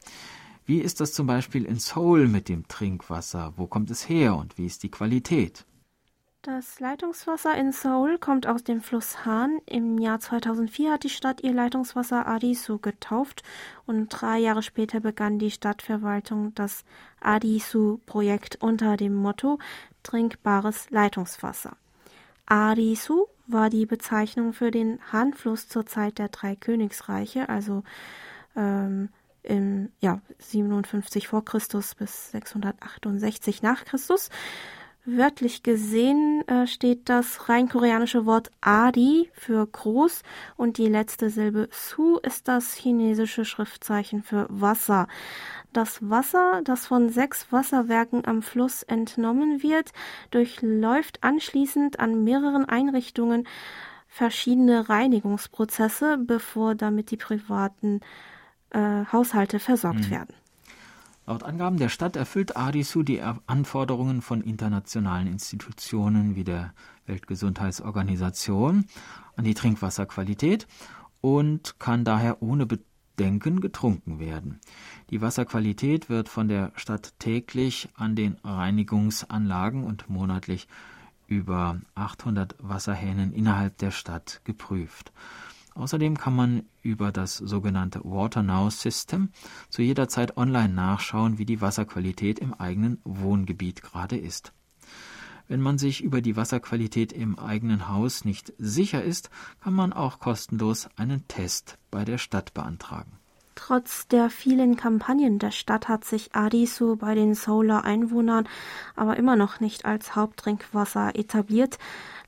Wie 0.66 0.80
ist 0.80 1.00
das 1.00 1.12
zum 1.12 1.28
Beispiel 1.28 1.64
in 1.64 1.78
Seoul 1.78 2.26
mit 2.26 2.48
dem 2.48 2.66
Trinkwasser? 2.66 3.52
Wo 3.54 3.68
kommt 3.68 3.92
es 3.92 4.08
her 4.08 4.34
und 4.34 4.58
wie 4.58 4.66
ist 4.66 4.82
die 4.82 4.90
Qualität? 4.90 5.64
Das 6.42 6.80
Leitungswasser 6.80 7.54
in 7.54 7.70
Seoul 7.70 8.16
kommt 8.16 8.46
aus 8.46 8.64
dem 8.64 8.80
Fluss 8.80 9.26
Han. 9.26 9.60
Im 9.66 9.98
Jahr 9.98 10.20
2004 10.20 10.92
hat 10.92 11.04
die 11.04 11.10
Stadt 11.10 11.42
ihr 11.42 11.52
Leitungswasser 11.52 12.26
Adisu 12.26 12.78
getauft 12.78 13.42
und 13.84 14.08
drei 14.08 14.38
Jahre 14.38 14.62
später 14.62 15.00
begann 15.00 15.38
die 15.38 15.50
Stadtverwaltung 15.50 16.54
das 16.54 16.86
Adisu-Projekt 17.20 18.56
unter 18.62 18.96
dem 18.96 19.16
Motto 19.16 19.58
Trinkbares 20.02 20.88
Leitungswasser. 20.88 21.76
Adisu 22.46 23.26
war 23.46 23.68
die 23.68 23.84
Bezeichnung 23.84 24.54
für 24.54 24.70
den 24.70 24.98
Han-Fluss 25.12 25.68
zur 25.68 25.84
Zeit 25.84 26.16
der 26.16 26.28
drei 26.28 26.56
Königsreiche, 26.56 27.50
also 27.50 27.82
ähm, 28.56 29.10
im 29.42 29.92
ja, 30.00 30.22
57 30.38 31.28
vor 31.28 31.44
Christus 31.44 31.94
bis 31.94 32.30
668 32.30 33.60
nach 33.60 33.84
Christus. 33.84 34.30
Wörtlich 35.12 35.64
gesehen 35.64 36.46
äh, 36.46 36.68
steht 36.68 37.08
das 37.08 37.48
rein 37.48 37.68
koreanische 37.68 38.26
Wort 38.26 38.52
Adi 38.60 39.28
für 39.32 39.66
groß 39.66 40.22
und 40.56 40.78
die 40.78 40.86
letzte 40.86 41.30
Silbe 41.30 41.68
Su 41.72 42.18
ist 42.18 42.46
das 42.46 42.74
chinesische 42.74 43.44
Schriftzeichen 43.44 44.22
für 44.22 44.46
Wasser. 44.50 45.08
Das 45.72 45.98
Wasser, 46.08 46.60
das 46.62 46.86
von 46.86 47.08
sechs 47.08 47.50
Wasserwerken 47.50 48.24
am 48.24 48.40
Fluss 48.40 48.84
entnommen 48.84 49.64
wird, 49.64 49.92
durchläuft 50.30 51.24
anschließend 51.24 51.98
an 51.98 52.22
mehreren 52.22 52.66
Einrichtungen 52.66 53.48
verschiedene 54.06 54.88
Reinigungsprozesse, 54.88 56.18
bevor 56.18 56.76
damit 56.76 57.10
die 57.10 57.16
privaten 57.16 58.00
äh, 58.70 59.04
Haushalte 59.10 59.58
versorgt 59.58 60.06
mhm. 60.06 60.10
werden. 60.10 60.39
Laut 61.30 61.44
Angaben 61.44 61.76
der 61.76 61.90
Stadt 61.90 62.16
erfüllt 62.16 62.56
Adisu 62.56 63.04
die 63.04 63.22
Anforderungen 63.22 64.20
von 64.20 64.40
internationalen 64.40 65.28
Institutionen 65.28 66.34
wie 66.34 66.42
der 66.42 66.74
Weltgesundheitsorganisation 67.06 68.86
an 69.36 69.44
die 69.44 69.54
Trinkwasserqualität 69.54 70.66
und 71.20 71.78
kann 71.78 72.04
daher 72.04 72.42
ohne 72.42 72.66
Bedenken 72.66 73.60
getrunken 73.60 74.18
werden. 74.18 74.58
Die 75.10 75.20
Wasserqualität 75.20 76.08
wird 76.08 76.28
von 76.28 76.48
der 76.48 76.72
Stadt 76.74 77.14
täglich 77.20 77.90
an 77.94 78.16
den 78.16 78.36
Reinigungsanlagen 78.42 79.84
und 79.84 80.10
monatlich 80.10 80.66
über 81.28 81.80
800 81.94 82.56
Wasserhähnen 82.58 83.32
innerhalb 83.32 83.78
der 83.78 83.92
Stadt 83.92 84.40
geprüft. 84.42 85.12
Außerdem 85.74 86.18
kann 86.18 86.34
man 86.34 86.62
über 86.82 87.12
das 87.12 87.36
sogenannte 87.36 88.00
Water 88.04 88.42
Now 88.42 88.70
System 88.70 89.30
zu 89.68 89.82
jeder 89.82 90.08
Zeit 90.08 90.36
online 90.36 90.74
nachschauen, 90.74 91.38
wie 91.38 91.46
die 91.46 91.60
Wasserqualität 91.60 92.38
im 92.38 92.54
eigenen 92.54 93.00
Wohngebiet 93.04 93.82
gerade 93.82 94.16
ist. 94.16 94.52
Wenn 95.48 95.60
man 95.60 95.78
sich 95.78 96.02
über 96.02 96.20
die 96.20 96.36
Wasserqualität 96.36 97.12
im 97.12 97.38
eigenen 97.38 97.88
Haus 97.88 98.24
nicht 98.24 98.52
sicher 98.58 99.02
ist, 99.02 99.30
kann 99.60 99.74
man 99.74 99.92
auch 99.92 100.20
kostenlos 100.20 100.88
einen 100.96 101.26
Test 101.26 101.76
bei 101.90 102.04
der 102.04 102.18
Stadt 102.18 102.54
beantragen. 102.54 103.20
Trotz 103.56 104.06
der 104.08 104.30
vielen 104.30 104.76
Kampagnen 104.76 105.38
der 105.38 105.50
Stadt 105.50 105.88
hat 105.88 106.04
sich 106.04 106.34
Adisu 106.34 106.96
bei 106.96 107.14
den 107.14 107.34
Solar-Einwohnern 107.34 108.48
aber 108.96 109.16
immer 109.16 109.36
noch 109.36 109.60
nicht 109.60 109.84
als 109.84 110.14
Haupttrinkwasser 110.16 111.14
etabliert. 111.14 111.78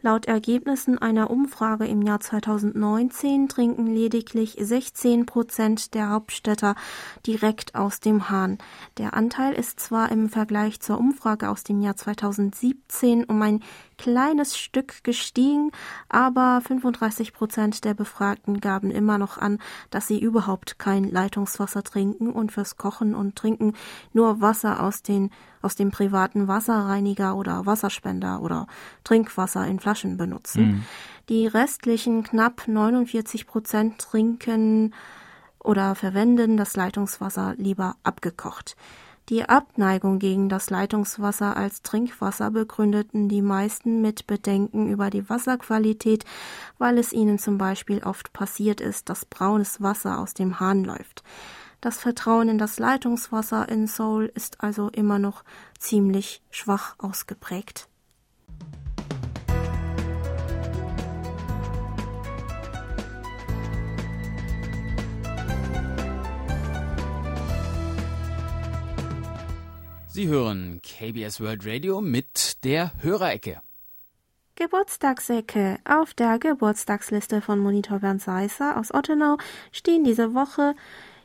Laut 0.04 0.26
Ergebnissen 0.26 0.98
einer 0.98 1.30
Umfrage 1.30 1.86
im 1.86 2.02
Jahr 2.02 2.18
2019 2.18 3.48
trinken 3.48 3.86
lediglich 3.86 4.56
16 4.58 5.26
Prozent 5.26 5.94
der 5.94 6.10
Hauptstädter 6.10 6.74
direkt 7.24 7.76
aus 7.76 8.00
dem 8.00 8.28
Hahn. 8.28 8.58
Der 8.98 9.14
Anteil 9.14 9.54
ist 9.54 9.78
zwar 9.78 10.10
im 10.10 10.28
Vergleich 10.28 10.80
zur 10.80 10.98
Umfrage 10.98 11.48
aus 11.48 11.62
dem 11.62 11.80
Jahr 11.80 11.94
2017 11.94 13.22
um 13.22 13.40
ein 13.42 13.60
kleines 13.96 14.58
Stück 14.58 15.04
gestiegen, 15.04 15.70
aber 16.08 16.60
35 16.66 17.32
Prozent 17.32 17.84
der 17.84 17.94
Befragten 17.94 18.58
gaben 18.58 18.90
immer 18.90 19.18
noch 19.18 19.38
an, 19.38 19.60
dass 19.90 20.08
sie 20.08 20.20
überhaupt 20.20 20.80
kein 20.80 21.04
Leitungswasser 21.08 21.84
trinken 21.84 22.32
und 22.32 22.50
fürs 22.50 22.76
Kochen 22.76 23.14
und 23.14 23.36
Trinken 23.36 23.74
nur 24.12 24.40
Wasser 24.40 24.82
aus 24.82 25.02
den 25.04 25.30
aus 25.62 25.76
dem 25.76 25.90
privaten 25.90 26.48
Wasserreiniger 26.48 27.36
oder 27.36 27.64
Wasserspender 27.66 28.42
oder 28.42 28.66
Trinkwasser 29.04 29.66
in 29.66 29.80
Flaschen 29.80 30.16
benutzen. 30.16 30.62
Mhm. 30.62 30.84
Die 31.28 31.46
restlichen 31.46 32.24
knapp 32.24 32.68
49 32.68 33.46
Prozent 33.46 33.98
trinken 33.98 34.92
oder 35.60 35.94
verwenden 35.94 36.56
das 36.56 36.76
Leitungswasser 36.76 37.54
lieber 37.56 37.96
abgekocht. 38.02 38.76
Die 39.28 39.48
Abneigung 39.48 40.18
gegen 40.18 40.48
das 40.48 40.68
Leitungswasser 40.70 41.56
als 41.56 41.82
Trinkwasser 41.82 42.50
begründeten 42.50 43.28
die 43.28 43.40
meisten 43.40 44.02
mit 44.02 44.26
Bedenken 44.26 44.90
über 44.90 45.10
die 45.10 45.28
Wasserqualität, 45.30 46.24
weil 46.78 46.98
es 46.98 47.12
ihnen 47.12 47.38
zum 47.38 47.56
Beispiel 47.56 48.02
oft 48.02 48.32
passiert 48.32 48.80
ist, 48.80 49.08
dass 49.08 49.24
braunes 49.24 49.80
Wasser 49.80 50.18
aus 50.18 50.34
dem 50.34 50.58
Hahn 50.58 50.82
läuft. 50.82 51.22
Das 51.82 51.98
Vertrauen 51.98 52.48
in 52.48 52.58
das 52.58 52.78
Leitungswasser 52.78 53.68
in 53.68 53.88
Seoul 53.88 54.30
ist 54.36 54.62
also 54.62 54.88
immer 54.90 55.18
noch 55.18 55.42
ziemlich 55.80 56.40
schwach 56.52 56.94
ausgeprägt. 56.98 57.88
Sie 70.06 70.28
hören 70.28 70.80
KBS 70.82 71.40
World 71.40 71.66
Radio 71.66 72.00
mit 72.00 72.62
der 72.62 72.92
Hörerecke. 73.02 73.60
Geburtstagsecke. 74.54 75.80
Auf 75.84 76.14
der 76.14 76.38
Geburtstagsliste 76.38 77.40
von 77.40 77.58
Monitor 77.58 77.98
Bernd 77.98 78.22
Seisser 78.22 78.76
aus 78.76 78.94
Ottenau 78.94 79.38
stehen 79.72 80.04
diese 80.04 80.32
Woche 80.34 80.76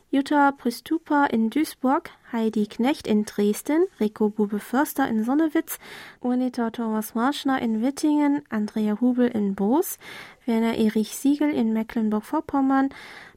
Jutta 0.10 0.54
Pristupa 0.54 1.26
in 1.26 1.50
Duisburg, 1.50 2.12
Heidi 2.32 2.66
Knecht 2.66 3.08
in 3.08 3.26
Dresden, 3.26 3.88
Rico 4.00 4.30
Bube-Förster 4.30 5.06
in 5.06 5.26
Sonnewitz, 5.26 5.80
Monitor 6.22 6.72
Thomas 6.72 7.14
Marschner 7.14 7.62
in 7.62 7.82
Wittingen, 7.82 8.42
Andrea 8.50 9.02
Hubel 9.02 9.28
in 9.28 9.54
Boos, 9.54 9.98
Werner 10.46 10.78
Erich 10.78 11.18
Siegel 11.18 11.50
in 11.50 11.74
Mecklenburg-Vorpommern, 11.74 12.88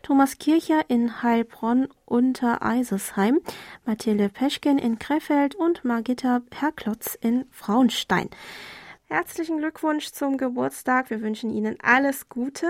Thomas 0.04 0.38
Kircher 0.38 0.82
in 0.86 1.24
Heilbronn 1.24 1.88
unter 2.04 2.62
Eisesheim, 2.62 3.40
Mathilde 3.84 4.28
Peschken 4.28 4.78
in 4.78 5.00
Krefeld 5.00 5.56
und 5.56 5.84
Margitta 5.84 6.40
Herklotz 6.54 7.18
in 7.20 7.46
Frauenstein. 7.50 8.30
Herzlichen 9.06 9.58
Glückwunsch 9.58 10.12
zum 10.12 10.36
Geburtstag. 10.38 11.10
Wir 11.10 11.20
wünschen 11.20 11.50
Ihnen 11.50 11.78
alles 11.82 12.28
Gute 12.28 12.68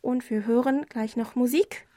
und 0.00 0.30
wir 0.30 0.46
hören 0.46 0.86
gleich 0.88 1.16
noch 1.16 1.34
Musik 1.34 1.88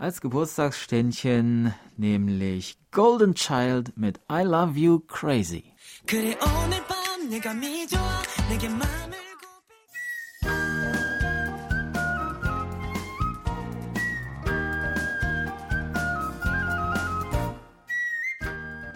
als 0.00 0.22
Geburtstagsständchen, 0.22 1.74
nämlich 1.98 2.78
Golden 2.90 3.34
Child 3.34 3.96
mit 3.98 4.18
I 4.32 4.42
Love 4.42 4.78
You 4.78 5.00
Crazy. 5.00 5.74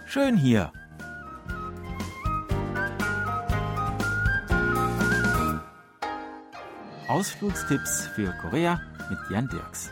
Schön 0.06 0.36
hier. 0.38 0.72
Ausflugstipps 7.08 8.06
für 8.14 8.32
Korea 8.40 8.80
mit 9.10 9.18
Jan 9.30 9.48
Dirks. 9.48 9.90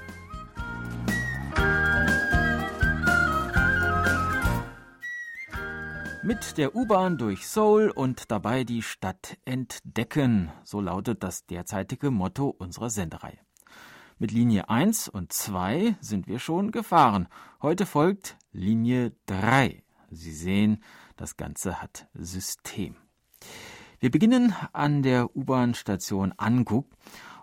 Mit 6.25 6.57
der 6.57 6.77
U-Bahn 6.77 7.18
durch 7.18 7.49
Seoul 7.49 7.91
und 7.91 8.31
dabei 8.31 8.62
die 8.62 8.83
Stadt 8.83 9.39
entdecken. 9.45 10.53
So 10.62 10.81
lautet 10.81 11.25
das 11.25 11.47
derzeitige 11.47 12.12
Motto 12.12 12.49
unserer 12.49 12.91
Sendereihe. 12.91 13.39
Mit 14.20 14.31
Linie 14.31 14.68
1 14.68 15.09
und 15.09 15.33
2 15.33 15.97
sind 16.01 16.29
wir 16.29 16.39
schon 16.39 16.70
gefahren. 16.70 17.27
Heute 17.61 17.87
folgt 17.87 18.37
Linie 18.53 19.11
3. 19.27 19.83
Sie 20.12 20.33
sehen, 20.33 20.85
das 21.16 21.37
Ganze 21.37 21.83
hat 21.83 22.07
System. 22.14 22.95
Wir 23.99 24.12
beginnen 24.12 24.55
an 24.73 25.03
der 25.03 25.35
U-Bahn-Station 25.35 26.35
Anguk 26.37 26.87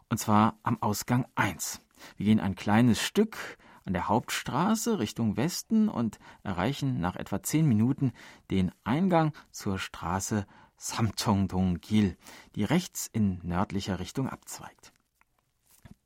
und 0.08 0.20
zwar 0.20 0.58
am 0.64 0.82
Ausgang 0.82 1.26
1. 1.36 1.82
Wir 2.16 2.28
gehen 2.28 2.40
ein 2.40 2.56
kleines 2.56 3.02
Stück 3.02 3.58
an 3.90 3.94
der 3.94 4.08
Hauptstraße 4.08 5.00
Richtung 5.00 5.36
Westen 5.36 5.90
und 5.90 6.20
erreichen 6.44 7.00
nach 7.00 7.16
etwa 7.16 7.42
zehn 7.42 7.68
Minuten 7.68 8.12
den 8.52 8.72
Eingang 8.84 9.34
zur 9.50 9.80
Straße 9.80 10.46
Samcheongdong-gil, 10.78 12.16
die 12.56 12.64
rechts 12.64 13.10
in 13.12 13.40
nördlicher 13.42 13.98
Richtung 13.98 14.30
abzweigt. 14.30 14.94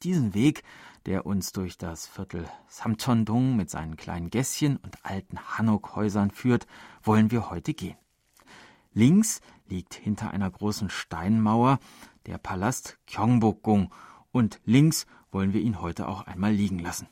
Diesen 0.01 0.33
Weg, 0.33 0.63
der 1.05 1.25
uns 1.25 1.51
durch 1.51 1.77
das 1.77 2.07
Viertel 2.07 2.47
Samcheondong 2.69 3.57
mit 3.57 3.69
seinen 3.69 3.97
kleinen 3.97 4.29
Gässchen 4.29 4.77
und 4.77 5.05
alten 5.05 5.37
Hanok-Häusern 5.37 6.31
führt, 6.31 6.67
wollen 7.01 7.31
wir 7.31 7.49
heute 7.49 7.73
gehen. 7.73 7.97
Links 8.93 9.41
liegt 9.67 9.93
hinter 9.93 10.31
einer 10.31 10.49
großen 10.49 10.89
Steinmauer 10.89 11.79
der 12.27 12.37
Palast 12.37 12.97
Gyeongbokgung 13.07 13.93
und 14.31 14.61
links 14.63 15.05
wollen 15.33 15.51
wir 15.51 15.59
ihn 15.59 15.81
heute 15.81 16.07
auch 16.07 16.21
einmal 16.21 16.53
liegen 16.53 16.79
lassen. 16.79 17.09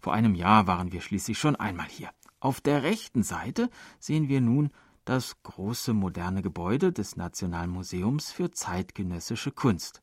Vor 0.00 0.14
einem 0.14 0.34
Jahr 0.34 0.66
waren 0.66 0.92
wir 0.92 1.00
schließlich 1.00 1.38
schon 1.38 1.56
einmal 1.56 1.88
hier. 1.88 2.10
Auf 2.40 2.60
der 2.60 2.82
rechten 2.82 3.22
Seite 3.22 3.68
sehen 3.98 4.28
wir 4.28 4.40
nun 4.40 4.70
das 5.04 5.42
große 5.42 5.92
moderne 5.92 6.42
Gebäude 6.42 6.92
des 6.92 7.16
Nationalmuseums 7.16 8.32
für 8.32 8.50
zeitgenössische 8.50 9.50
Kunst. 9.50 10.02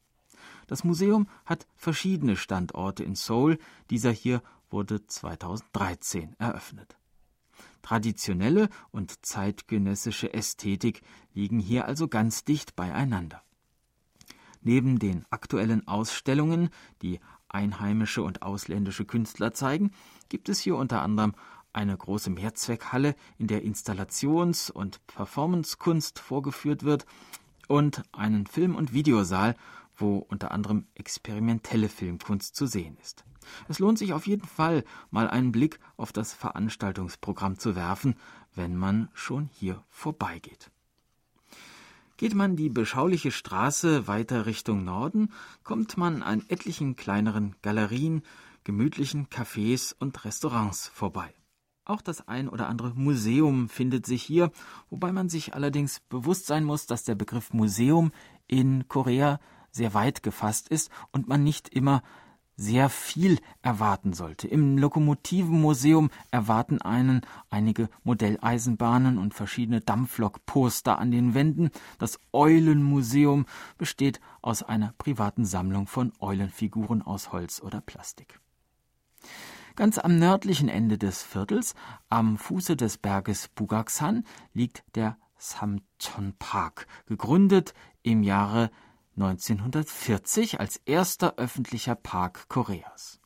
Das 0.68 0.84
Museum 0.84 1.28
hat 1.46 1.66
verschiedene 1.76 2.36
Standorte 2.36 3.04
in 3.04 3.16
Seoul, 3.16 3.58
dieser 3.90 4.12
hier 4.12 4.42
wurde 4.70 5.06
2013 5.06 6.36
eröffnet. 6.38 6.98
Traditionelle 7.82 8.70
und 8.92 9.26
zeitgenössische 9.26 10.34
Ästhetik 10.34 11.02
liegen 11.34 11.60
hier 11.60 11.86
also 11.86 12.08
ganz 12.08 12.44
dicht 12.44 12.76
beieinander. 12.76 13.42
Neben 14.62 15.00
den 15.00 15.26
aktuellen 15.30 15.88
Ausstellungen, 15.88 16.70
die 17.02 17.20
einheimische 17.50 18.24
und 18.24 18.42
ausländische 18.42 19.06
Künstler 19.06 19.54
zeigen, 19.54 19.92
gibt 20.30 20.50
es 20.50 20.60
hier 20.60 20.76
unter 20.76 21.02
anderem 21.02 21.34
eine 21.74 21.96
große 21.96 22.30
Mehrzweckhalle, 22.30 23.16
in 23.38 23.48
der 23.48 23.64
Installations- 23.64 24.72
und 24.72 25.06
Performancekunst 25.08 26.20
vorgeführt 26.20 26.84
wird 26.84 27.06
und 27.68 28.04
einen 28.12 28.48
Film- 28.48 28.76
und 28.76 28.94
Videosaal, 28.94 29.56
wo 29.96 30.18
unter 30.18 30.52
anderem 30.52 30.88
experimentelle 30.96 31.90
Filmkunst 31.90 32.56
zu 32.56 32.66
sehen 32.66 32.98
ist. 33.02 33.24
Es 33.68 33.80
lohnt 33.80 33.98
sich 33.98 34.14
auf 34.14 34.28
jeden 34.28 34.48
Fall, 34.48 34.84
mal 35.10 35.30
einen 35.30 35.52
Blick 35.52 35.80
auf 35.96 36.12
das 36.12 36.34
Veranstaltungsprogramm 36.34 37.58
zu 37.58 37.76
werfen, 37.76 38.16
wenn 38.56 38.76
man 38.76 39.10
schon 39.14 39.50
hier 39.54 39.84
vorbeigeht. 39.90 40.72
Geht 42.18 42.34
man 42.34 42.56
die 42.56 42.70
beschauliche 42.70 43.30
Straße 43.30 44.08
weiter 44.08 44.48
Richtung 44.48 44.84
Norden, 44.84 45.32
kommt 45.64 45.98
man 45.98 46.24
an 46.24 46.44
etlichen 46.50 46.96
kleineren 46.96 47.56
Galerien, 47.62 48.24
gemütlichen 48.64 49.28
Cafés 49.28 49.94
und 49.98 50.26
Restaurants 50.26 50.88
vorbei. 50.88 51.32
Auch 51.86 52.02
das 52.02 52.28
ein 52.28 52.50
oder 52.50 52.68
andere 52.70 52.90
Museum 52.96 53.70
findet 53.70 54.08
sich 54.08 54.24
hier, 54.24 54.52
wobei 54.90 55.12
man 55.12 55.30
sich 55.30 55.54
allerdings 55.54 56.00
bewusst 56.10 56.48
sein 56.48 56.64
muss, 56.64 56.88
dass 56.88 57.04
der 57.04 57.14
Begriff 57.14 57.54
Museum 57.54 58.12
in 58.48 58.88
Korea 58.88 59.40
sehr 59.70 59.94
weit 59.94 60.24
gefasst 60.24 60.70
ist 60.70 60.90
und 61.12 61.28
man 61.28 61.44
nicht 61.44 61.70
immer 61.70 62.02
sehr 62.58 62.90
viel 62.90 63.40
erwarten 63.62 64.14
sollte. 64.14 64.48
Im 64.48 64.78
Lokomotivenmuseum 64.80 66.10
erwarten 66.32 66.82
einen 66.82 67.22
einige 67.52 67.88
Modelleisenbahnen 68.04 69.20
und 69.20 69.36
verschiedene 69.36 69.80
Dampflokposter 69.80 70.98
an 70.98 71.12
den 71.12 71.36
Wänden. 71.36 71.70
Das 72.00 72.20
Eulenmuseum 72.34 73.46
besteht 73.78 74.20
aus 74.42 74.64
einer 74.64 74.94
privaten 74.98 75.46
Sammlung 75.46 75.86
von 75.86 76.12
Eulenfiguren 76.20 77.04
aus 77.04 77.32
Holz 77.32 77.62
oder 77.62 77.80
Plastik. 77.80 78.40
Ganz 79.76 80.00
am 80.00 80.18
nördlichen 80.18 80.70
Ende 80.70 80.98
des 80.98 81.22
Viertels, 81.22 81.76
am 82.10 82.38
Fuße 82.38 82.76
des 82.76 82.98
Berges 82.98 83.48
Bugaksan, 83.50 84.24
liegt 84.54 84.84
der 84.96 85.18
Samcheon 85.38 86.34
Park, 86.40 86.88
gegründet 87.06 87.76
im 88.02 88.24
Jahre 88.24 88.72
1940 89.18 90.60
als 90.60 90.78
erster 90.86 91.36
öffentlicher 91.38 91.96
Park 91.96 92.48
Koreas. 92.50 93.20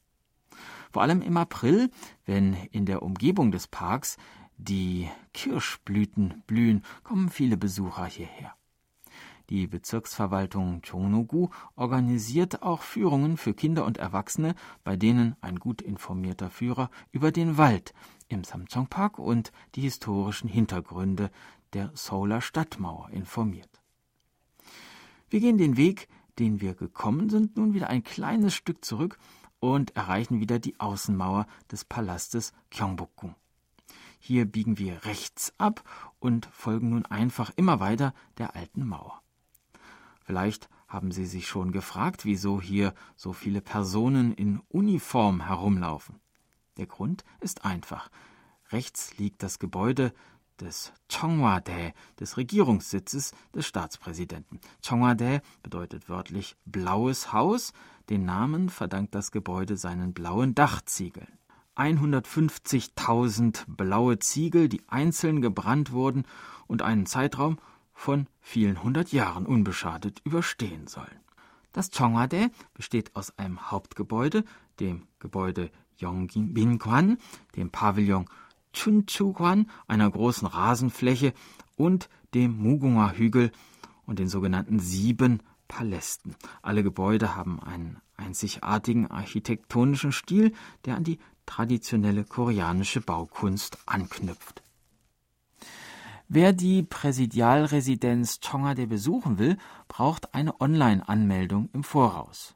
Vor 0.91 1.01
allem 1.01 1.21
im 1.21 1.35
April, 1.35 1.89
wenn 2.25 2.53
in 2.53 2.85
der 2.85 3.03
Umgebung 3.03 3.51
des 3.51 3.67
Parks 3.67 4.17
die 4.57 5.09
Kirschblüten 5.33 6.43
blühen, 6.47 6.83
kommen 7.03 7.29
viele 7.29 7.57
Besucher 7.57 8.05
hierher. 8.05 8.53
Die 9.49 9.67
Bezirksverwaltung 9.67 10.81
Chongnogu 10.81 11.49
organisiert 11.75 12.61
auch 12.61 12.83
Führungen 12.83 13.35
für 13.35 13.53
Kinder 13.53 13.83
und 13.83 13.97
Erwachsene, 13.97 14.55
bei 14.85 14.95
denen 14.95 15.35
ein 15.41 15.59
gut 15.59 15.81
informierter 15.81 16.49
Führer 16.49 16.89
über 17.11 17.33
den 17.33 17.57
Wald 17.57 17.93
im 18.29 18.45
Samsung 18.45 18.87
Park 18.87 19.19
und 19.19 19.51
die 19.75 19.81
historischen 19.81 20.47
Hintergründe 20.47 21.31
der 21.73 21.91
Seouler 21.95 22.39
Stadtmauer 22.39 23.09
informiert. 23.09 23.80
Wir 25.31 25.39
gehen 25.39 25.57
den 25.57 25.77
Weg, 25.77 26.09
den 26.39 26.59
wir 26.59 26.75
gekommen 26.75 27.29
sind, 27.29 27.55
nun 27.55 27.73
wieder 27.73 27.87
ein 27.87 28.03
kleines 28.03 28.53
Stück 28.53 28.83
zurück 28.83 29.17
und 29.61 29.95
erreichen 29.95 30.41
wieder 30.41 30.59
die 30.59 30.77
Außenmauer 30.77 31.47
des 31.71 31.85
Palastes 31.85 32.51
Gyeongbokgung. 32.69 33.35
Hier 34.19 34.43
biegen 34.43 34.77
wir 34.77 35.05
rechts 35.05 35.53
ab 35.57 35.83
und 36.19 36.47
folgen 36.47 36.89
nun 36.89 37.05
einfach 37.05 37.49
immer 37.55 37.79
weiter 37.79 38.13
der 38.39 38.57
alten 38.57 38.85
Mauer. 38.85 39.21
Vielleicht 40.19 40.67
haben 40.89 41.11
Sie 41.11 41.25
sich 41.25 41.47
schon 41.47 41.71
gefragt, 41.71 42.25
wieso 42.25 42.59
hier 42.59 42.93
so 43.15 43.31
viele 43.31 43.61
Personen 43.61 44.33
in 44.33 44.59
Uniform 44.67 45.47
herumlaufen. 45.47 46.19
Der 46.75 46.87
Grund 46.87 47.23
ist 47.39 47.63
einfach. 47.63 48.11
Rechts 48.69 49.17
liegt 49.17 49.43
das 49.43 49.59
Gebäude 49.59 50.13
des 50.61 50.93
Chongwa-dae, 51.09 51.93
des 52.19 52.37
Regierungssitzes 52.37 53.33
des 53.53 53.67
Staatspräsidenten. 53.67 54.59
Chongwa-dae 54.81 55.41
bedeutet 55.63 56.07
wörtlich 56.07 56.55
blaues 56.65 57.33
Haus. 57.33 57.73
Den 58.09 58.25
Namen 58.25 58.69
verdankt 58.69 59.15
das 59.15 59.31
Gebäude 59.31 59.77
seinen 59.77 60.13
blauen 60.13 60.55
Dachziegeln. 60.55 61.27
150.000 61.75 63.63
blaue 63.67 64.19
Ziegel, 64.19 64.69
die 64.69 64.87
einzeln 64.87 65.41
gebrannt 65.41 65.91
wurden 65.91 66.25
und 66.67 66.81
einen 66.81 67.05
Zeitraum 67.05 67.57
von 67.93 68.27
vielen 68.39 68.83
hundert 68.83 69.11
Jahren 69.11 69.45
unbeschadet 69.45 70.21
überstehen 70.23 70.87
sollen. 70.87 71.19
Das 71.71 71.89
Chongwa-dae 71.91 72.49
besteht 72.73 73.15
aus 73.15 73.37
einem 73.37 73.71
Hauptgebäude, 73.71 74.43
dem 74.79 75.07
Gebäude 75.19 75.71
Yongbin-kwan, 75.97 77.17
dem 77.55 77.69
Pavillon 77.69 78.25
Chunchuguan, 78.73 79.69
einer 79.87 80.09
großen 80.09 80.47
Rasenfläche, 80.47 81.33
und 81.75 82.09
dem 82.33 82.57
Mugunga 82.57 83.11
Hügel 83.11 83.51
und 84.05 84.19
den 84.19 84.27
sogenannten 84.27 84.79
sieben 84.79 85.41
Palästen. 85.67 86.35
Alle 86.61 86.83
Gebäude 86.83 87.35
haben 87.35 87.59
einen 87.61 87.97
einzigartigen 88.17 89.09
architektonischen 89.09 90.11
Stil, 90.11 90.53
der 90.85 90.95
an 90.95 91.03
die 91.03 91.19
traditionelle 91.45 92.23
koreanische 92.23 93.01
Baukunst 93.01 93.77
anknüpft. 93.85 94.61
Wer 96.27 96.53
die 96.53 96.83
Präsidialresidenz 96.83 98.39
Chongade 98.39 98.87
besuchen 98.87 99.37
will, 99.37 99.57
braucht 99.89 100.33
eine 100.33 100.61
Online-Anmeldung 100.61 101.69
im 101.73 101.83
Voraus. 101.83 102.55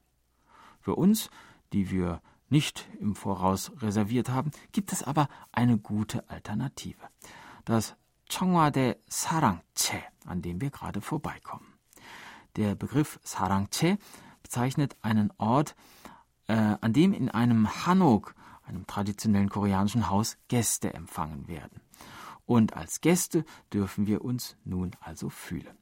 Für 0.79 0.95
uns, 0.95 1.29
die 1.73 1.89
wir 1.89 2.21
nicht 2.49 2.87
im 2.99 3.15
Voraus 3.15 3.71
reserviert 3.81 4.29
haben, 4.29 4.51
gibt 4.71 4.91
es 4.91 5.03
aber 5.03 5.27
eine 5.51 5.77
gute 5.77 6.29
Alternative. 6.29 7.01
Das 7.65 7.95
Chongwade 8.31 8.97
Sarangche, 9.07 10.01
an 10.25 10.41
dem 10.41 10.61
wir 10.61 10.69
gerade 10.69 11.01
vorbeikommen. 11.01 11.73
Der 12.55 12.75
Begriff 12.75 13.19
Sarangche 13.23 13.97
bezeichnet 14.41 14.95
einen 15.01 15.31
Ort, 15.37 15.75
äh, 16.47 16.53
an 16.53 16.93
dem 16.93 17.13
in 17.13 17.29
einem 17.29 17.85
Hanok, 17.85 18.35
einem 18.63 18.87
traditionellen 18.87 19.49
koreanischen 19.49 20.09
Haus, 20.09 20.37
Gäste 20.47 20.93
empfangen 20.93 21.47
werden. 21.47 21.81
Und 22.45 22.73
als 22.73 23.01
Gäste 23.01 23.43
dürfen 23.73 24.07
wir 24.07 24.23
uns 24.23 24.55
nun 24.63 24.91
also 25.01 25.29
fühlen. 25.29 25.77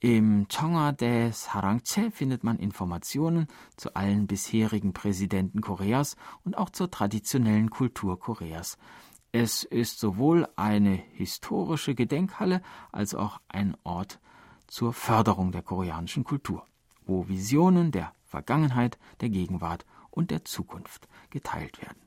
Im 0.00 0.46
Chongade 0.48 1.32
Sarangche 1.32 2.10
findet 2.10 2.44
man 2.44 2.58
Informationen 2.58 3.46
zu 3.76 3.96
allen 3.96 4.26
bisherigen 4.26 4.92
Präsidenten 4.92 5.62
Koreas 5.62 6.16
und 6.44 6.58
auch 6.58 6.68
zur 6.68 6.90
traditionellen 6.90 7.70
Kultur 7.70 8.20
Koreas. 8.20 8.76
Es 9.32 9.64
ist 9.64 9.98
sowohl 9.98 10.46
eine 10.54 11.02
historische 11.14 11.94
Gedenkhalle 11.94 12.60
als 12.92 13.14
auch 13.14 13.40
ein 13.48 13.74
Ort 13.84 14.20
zur 14.66 14.92
Förderung 14.92 15.50
der 15.50 15.62
koreanischen 15.62 16.24
Kultur, 16.24 16.66
wo 17.06 17.26
Visionen 17.26 17.90
der 17.90 18.12
Vergangenheit, 18.26 18.98
der 19.22 19.30
Gegenwart 19.30 19.86
und 20.10 20.30
der 20.30 20.44
Zukunft 20.44 21.08
geteilt 21.30 21.80
werden. 21.80 22.02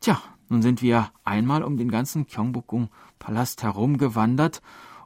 Tja, 0.00 0.20
nun 0.50 0.60
sind 0.60 0.82
wir 0.82 1.10
einmal 1.24 1.62
um 1.62 1.78
den 1.78 1.90
ganzen 1.90 2.26
Gyeongbokgung-Palast 2.26 3.62
herumgewandert 3.62 4.60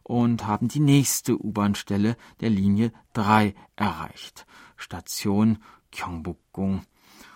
und 0.09 0.47
haben 0.47 0.69
die 0.69 0.81
nächste 0.81 1.39
U-Bahn-Stelle 1.39 2.17
der 2.41 2.49
Linie 2.49 2.93
3 3.13 3.55
erreicht. 3.77 4.47
Station 4.77 5.59
Gyeongbokgung. 5.91 6.83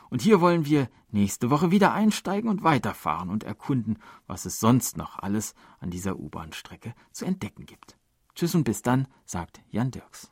Und 0.09 0.23
hier 0.23 0.41
wollen 0.41 0.65
wir 0.65 0.89
nächste 1.11 1.51
Woche 1.51 1.71
wieder 1.71 1.93
einsteigen 1.93 2.49
und 2.49 2.63
weiterfahren 2.63 3.29
und 3.29 3.45
erkunden, 3.45 3.99
was 4.27 4.47
es 4.47 4.59
sonst 4.59 4.97
noch 4.97 5.19
alles 5.19 5.55
an 5.81 5.91
dieser 5.91 6.19
U-Bahn-Strecke 6.19 6.95
zu 7.13 7.27
entdecken 7.27 7.67
gibt. 7.67 7.99
Tschüss 8.35 8.55
und 8.55 8.65
bis 8.65 8.81
dann, 8.81 9.07
sagt 9.27 9.61
Jan 9.71 9.91
Dirks. 9.91 10.32